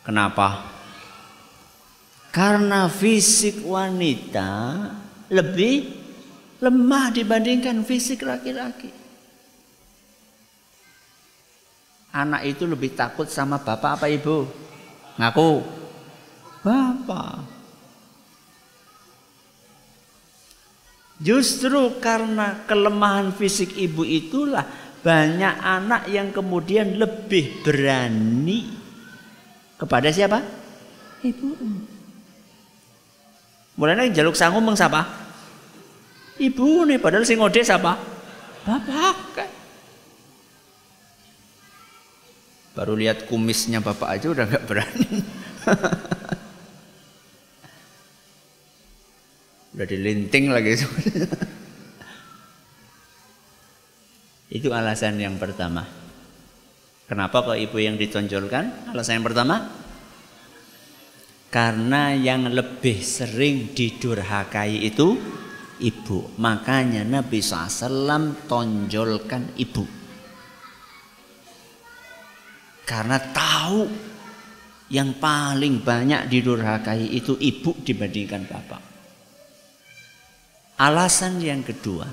Kenapa? 0.00 0.64
Karena 2.32 2.88
fisik 2.88 3.60
wanita 3.68 4.50
lebih 5.28 5.92
lemah 6.64 7.12
dibandingkan 7.12 7.84
fisik 7.84 8.24
laki-laki. 8.24 9.03
Anak 12.14 12.46
itu 12.46 12.62
lebih 12.62 12.94
takut 12.94 13.26
sama 13.26 13.58
bapak 13.58 13.98
apa 13.98 14.06
ibu? 14.06 14.46
Ngaku. 15.18 15.50
Bapak. 16.62 17.42
Justru 21.18 21.98
karena 21.98 22.62
kelemahan 22.70 23.34
fisik 23.34 23.74
ibu 23.74 24.06
itulah 24.06 24.62
banyak 25.02 25.54
anak 25.58 26.06
yang 26.06 26.30
kemudian 26.30 26.94
lebih 27.02 27.66
berani 27.66 28.70
kepada 29.74 30.14
siapa? 30.14 30.38
Ibu. 31.18 31.50
Mulanya 33.74 34.06
jaluk 34.14 34.38
sangu 34.38 34.62
meng 34.62 34.78
siapa? 34.78 35.02
Ibu 36.38 36.86
nih 36.86 36.98
padahal 37.02 37.26
sing 37.26 37.42
ngode 37.42 37.62
siapa? 37.62 37.98
Bapak. 38.62 39.53
Baru 42.74 42.98
lihat 42.98 43.30
kumisnya 43.30 43.78
bapak 43.78 44.18
aja 44.18 44.34
udah 44.34 44.50
nggak 44.50 44.66
berani. 44.66 45.06
udah 49.78 49.86
dilinting 49.86 50.50
lagi. 50.50 50.74
Itu 54.58 54.74
alasan 54.74 55.18
yang 55.18 55.38
pertama. 55.38 55.86
Kenapa 57.06 57.42
kok 57.46 57.58
ibu 57.58 57.78
yang 57.78 57.96
ditonjolkan? 57.98 58.72
Alasan 58.94 59.14
yang 59.20 59.26
pertama, 59.26 59.68
karena 61.54 62.10
yang 62.10 62.50
lebih 62.50 62.98
sering 62.98 63.70
didurhakai 63.70 64.82
itu 64.82 65.14
ibu. 65.78 66.34
Makanya 66.42 67.06
Nabi 67.06 67.38
SAW 67.38 68.50
tonjolkan 68.50 69.54
ibu. 69.54 70.03
Karena 72.84 73.16
tahu 73.16 73.88
yang 74.92 75.16
paling 75.16 75.80
banyak 75.80 76.28
didurhakai 76.28 77.16
itu 77.16 77.34
ibu 77.40 77.72
dibandingkan 77.80 78.44
bapak. 78.44 78.82
Alasan 80.74 81.40
yang 81.40 81.64
kedua, 81.64 82.04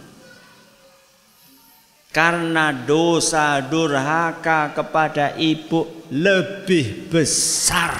karena 2.13 2.71
dosa 2.71 3.59
durhaka 3.59 4.71
kepada 4.71 5.35
ibu 5.35 6.07
lebih 6.13 7.09
besar 7.09 7.95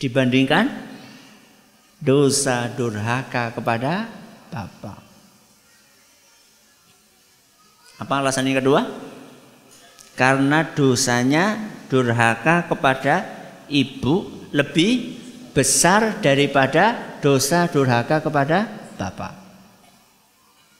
dibandingkan 0.00 0.66
dosa 2.00 2.68
durhaka 2.72 3.52
kepada 3.52 4.08
bapak. 4.50 4.98
Apa 8.00 8.14
alasan 8.18 8.48
yang 8.48 8.64
kedua? 8.64 9.09
Karena 10.20 10.68
dosanya 10.76 11.56
durhaka 11.88 12.68
kepada 12.68 13.24
ibu 13.72 14.28
lebih 14.52 15.16
besar 15.56 16.20
daripada 16.20 17.16
dosa 17.24 17.64
durhaka 17.72 18.20
kepada 18.20 18.68
bapak. 19.00 19.32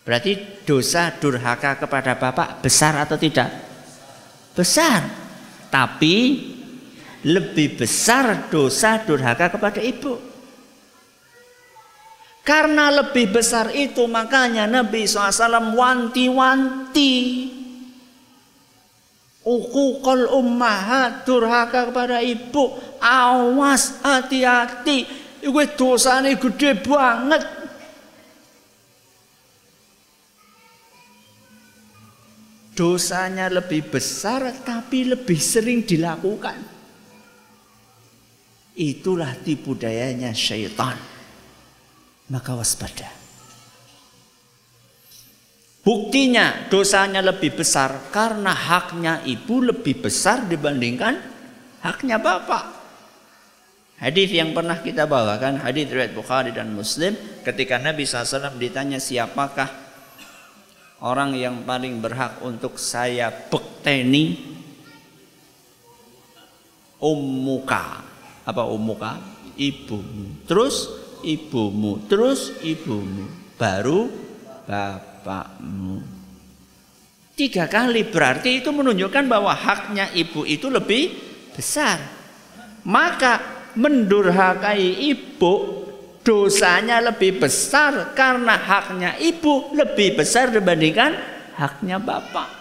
Berarti 0.04 0.60
dosa 0.68 1.08
durhaka 1.16 1.80
kepada 1.80 2.20
bapak 2.20 2.60
besar 2.60 3.00
atau 3.00 3.16
tidak? 3.16 3.48
Besar. 4.52 5.08
Tapi 5.72 6.16
lebih 7.24 7.80
besar 7.80 8.52
dosa 8.52 9.00
durhaka 9.08 9.56
kepada 9.56 9.80
ibu. 9.80 10.20
Karena 12.44 12.92
lebih 12.92 13.32
besar 13.32 13.72
itu 13.72 14.04
makanya 14.04 14.68
Nabi 14.68 15.08
SAW 15.08 15.72
wanti-wanti. 15.78 17.16
Ukukul 19.40 20.28
ummahat 20.28 21.24
durhaka 21.24 21.88
kepada 21.88 22.20
ibu. 22.20 22.76
Awas 23.00 23.96
hati-hati. 24.04 25.08
Itu 25.40 25.64
dosanya 25.80 26.36
gede 26.36 26.76
banget. 26.84 27.42
Dosanya 32.76 33.48
lebih 33.52 33.92
besar 33.92 34.52
tapi 34.64 35.08
lebih 35.08 35.40
sering 35.40 35.84
dilakukan. 35.84 36.56
Itulah 38.76 39.36
tipu 39.40 39.76
dayanya 39.76 40.32
syaitan. 40.32 40.96
Maka 42.32 42.56
waspada. 42.56 43.19
Buktinya 45.80 46.68
dosanya 46.68 47.24
lebih 47.24 47.56
besar 47.56 48.12
karena 48.12 48.52
haknya 48.52 49.24
ibu 49.24 49.64
lebih 49.64 50.04
besar 50.04 50.44
dibandingkan 50.44 51.16
haknya 51.80 52.20
bapak. 52.20 52.80
Hadis 54.00 54.32
yang 54.32 54.56
pernah 54.56 54.80
kita 54.80 55.04
bawakan, 55.04 55.60
hadis 55.60 55.88
riwayat 55.92 56.16
Bukhari 56.16 56.56
dan 56.56 56.72
Muslim, 56.72 57.12
ketika 57.44 57.76
Nabi 57.76 58.08
SAW 58.08 58.56
ditanya 58.56 58.96
siapakah 58.96 59.68
orang 61.04 61.36
yang 61.36 61.64
paling 61.68 62.00
berhak 62.00 62.40
untuk 62.40 62.80
saya 62.80 63.28
bekteni 63.28 64.40
ummuka 67.00 68.04
Apa 68.44 68.68
umuka? 68.68 69.20
Ibumu. 69.56 70.48
Terus 70.48 70.88
ibumu. 71.20 72.00
Terus 72.08 72.56
ibumu. 72.64 73.28
Baru 73.60 74.08
bapakmu. 75.20 76.00
Tiga 77.36 77.68
kali 77.68 78.04
berarti 78.04 78.60
itu 78.60 78.68
menunjukkan 78.72 79.24
bahwa 79.28 79.52
haknya 79.52 80.12
ibu 80.16 80.44
itu 80.44 80.68
lebih 80.68 81.12
besar. 81.56 82.00
Maka 82.84 83.40
mendurhakai 83.76 85.04
ibu 85.12 85.84
dosanya 86.20 87.00
lebih 87.00 87.40
besar 87.40 88.12
karena 88.12 88.56
haknya 88.56 89.16
ibu 89.20 89.72
lebih 89.72 90.20
besar 90.20 90.52
dibandingkan 90.52 91.16
haknya 91.56 91.96
bapak. 92.00 92.60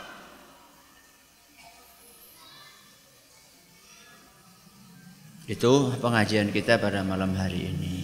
Itu 5.50 5.98
pengajian 5.98 6.54
kita 6.54 6.78
pada 6.78 7.02
malam 7.04 7.34
hari 7.36 7.74
ini. 7.74 7.99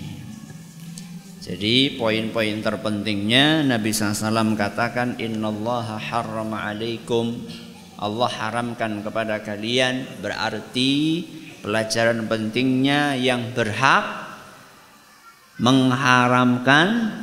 Jadi 1.46 1.94
poin-poin 1.94 2.58
terpentingnya 2.58 3.62
Nabi 3.62 3.94
SAW 3.94 4.58
katakan 4.58 5.22
Innallaha 5.22 6.02
harrama 6.02 6.66
alaikum 6.66 7.38
Allah 8.02 8.26
haramkan 8.34 9.06
kepada 9.06 9.46
kalian 9.46 10.10
Berarti 10.26 11.22
pelajaran 11.62 12.26
pentingnya 12.26 13.14
yang 13.14 13.54
berhak 13.54 14.26
Mengharamkan 15.62 17.14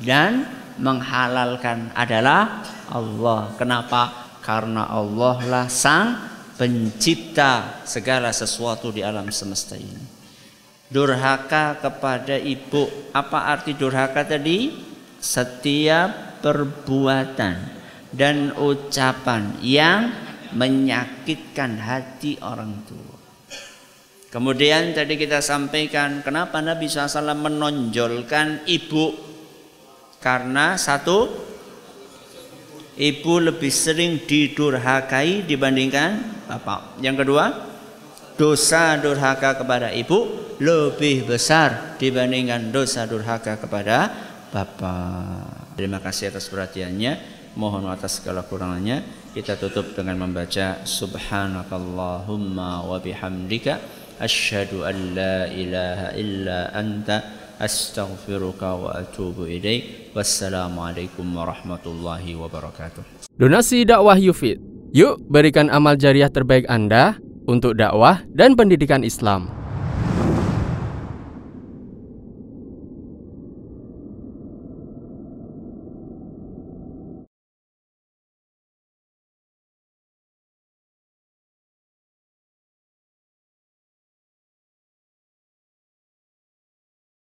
dan 0.00 0.48
menghalalkan 0.80 1.92
adalah 1.92 2.64
Allah 2.88 3.52
Kenapa? 3.60 4.24
Karena 4.40 4.88
Allah 4.88 5.36
lah 5.44 5.66
sang 5.68 6.36
pencipta 6.56 7.84
segala 7.84 8.32
sesuatu 8.32 8.88
di 8.88 9.04
alam 9.04 9.28
semesta 9.28 9.76
ini. 9.76 10.15
Durhaka 10.86 11.82
kepada 11.82 12.38
ibu, 12.38 12.86
apa 13.10 13.50
arti 13.50 13.74
durhaka 13.74 14.22
tadi? 14.22 14.70
Setiap 15.18 16.38
perbuatan 16.38 17.54
dan 18.14 18.54
ucapan 18.54 19.58
yang 19.58 20.14
menyakitkan 20.54 21.82
hati 21.82 22.38
orang 22.38 22.86
tua. 22.86 23.16
Kemudian 24.30 24.92
tadi 24.94 25.16
kita 25.18 25.40
sampaikan 25.42 26.20
kenapa 26.20 26.60
Nabi 26.60 26.86
SAW 26.86 27.34
menonjolkan 27.34 28.68
ibu 28.68 29.16
karena 30.20 30.76
satu 30.76 31.30
ibu 33.00 33.34
lebih 33.40 33.72
sering 33.72 34.24
didurhakai 34.24 35.46
dibandingkan 35.46 36.44
bapak. 36.48 37.00
Yang 37.00 37.24
kedua, 37.24 37.44
dosa 38.36 39.00
durhaka 39.00 39.56
kepada 39.56 39.92
ibu 39.92 40.44
lebih 40.60 41.28
besar 41.28 41.96
dibandingkan 42.00 42.72
dosa 42.72 43.08
durhaka 43.08 43.56
kepada 43.60 44.12
bapak. 44.52 45.76
Terima 45.76 46.00
kasih 46.00 46.32
atas 46.32 46.48
perhatiannya. 46.48 47.36
Mohon 47.56 47.92
atas 47.92 48.20
segala 48.20 48.44
kurangannya. 48.44 49.02
Kita 49.32 49.56
tutup 49.60 49.92
dengan 49.92 50.28
membaca 50.28 50.80
Subhanakallahumma 50.84 52.88
wa 52.88 52.98
bihamdika 53.00 53.80
asyhadu 54.16 54.88
an 54.88 54.96
la 55.12 55.44
ilaha 55.52 56.08
illa 56.16 56.72
anta 56.72 57.20
astaghfiruka 57.60 58.76
wa 58.76 58.90
atubu 58.96 59.44
ilaik. 59.44 60.12
Wassalamualaikum 60.16 61.24
warahmatullahi 61.24 62.32
wabarakatuh. 62.36 63.28
Donasi 63.36 63.84
dakwah 63.84 64.16
Yufid 64.16 64.56
Yuk 64.96 65.20
berikan 65.28 65.68
amal 65.68 66.00
jariah 66.00 66.32
terbaik 66.32 66.64
Anda 66.72 67.20
untuk 67.46 67.78
dakwah 67.78 68.22
dan 68.34 68.58
pendidikan 68.58 69.06
Islam. 69.06 69.48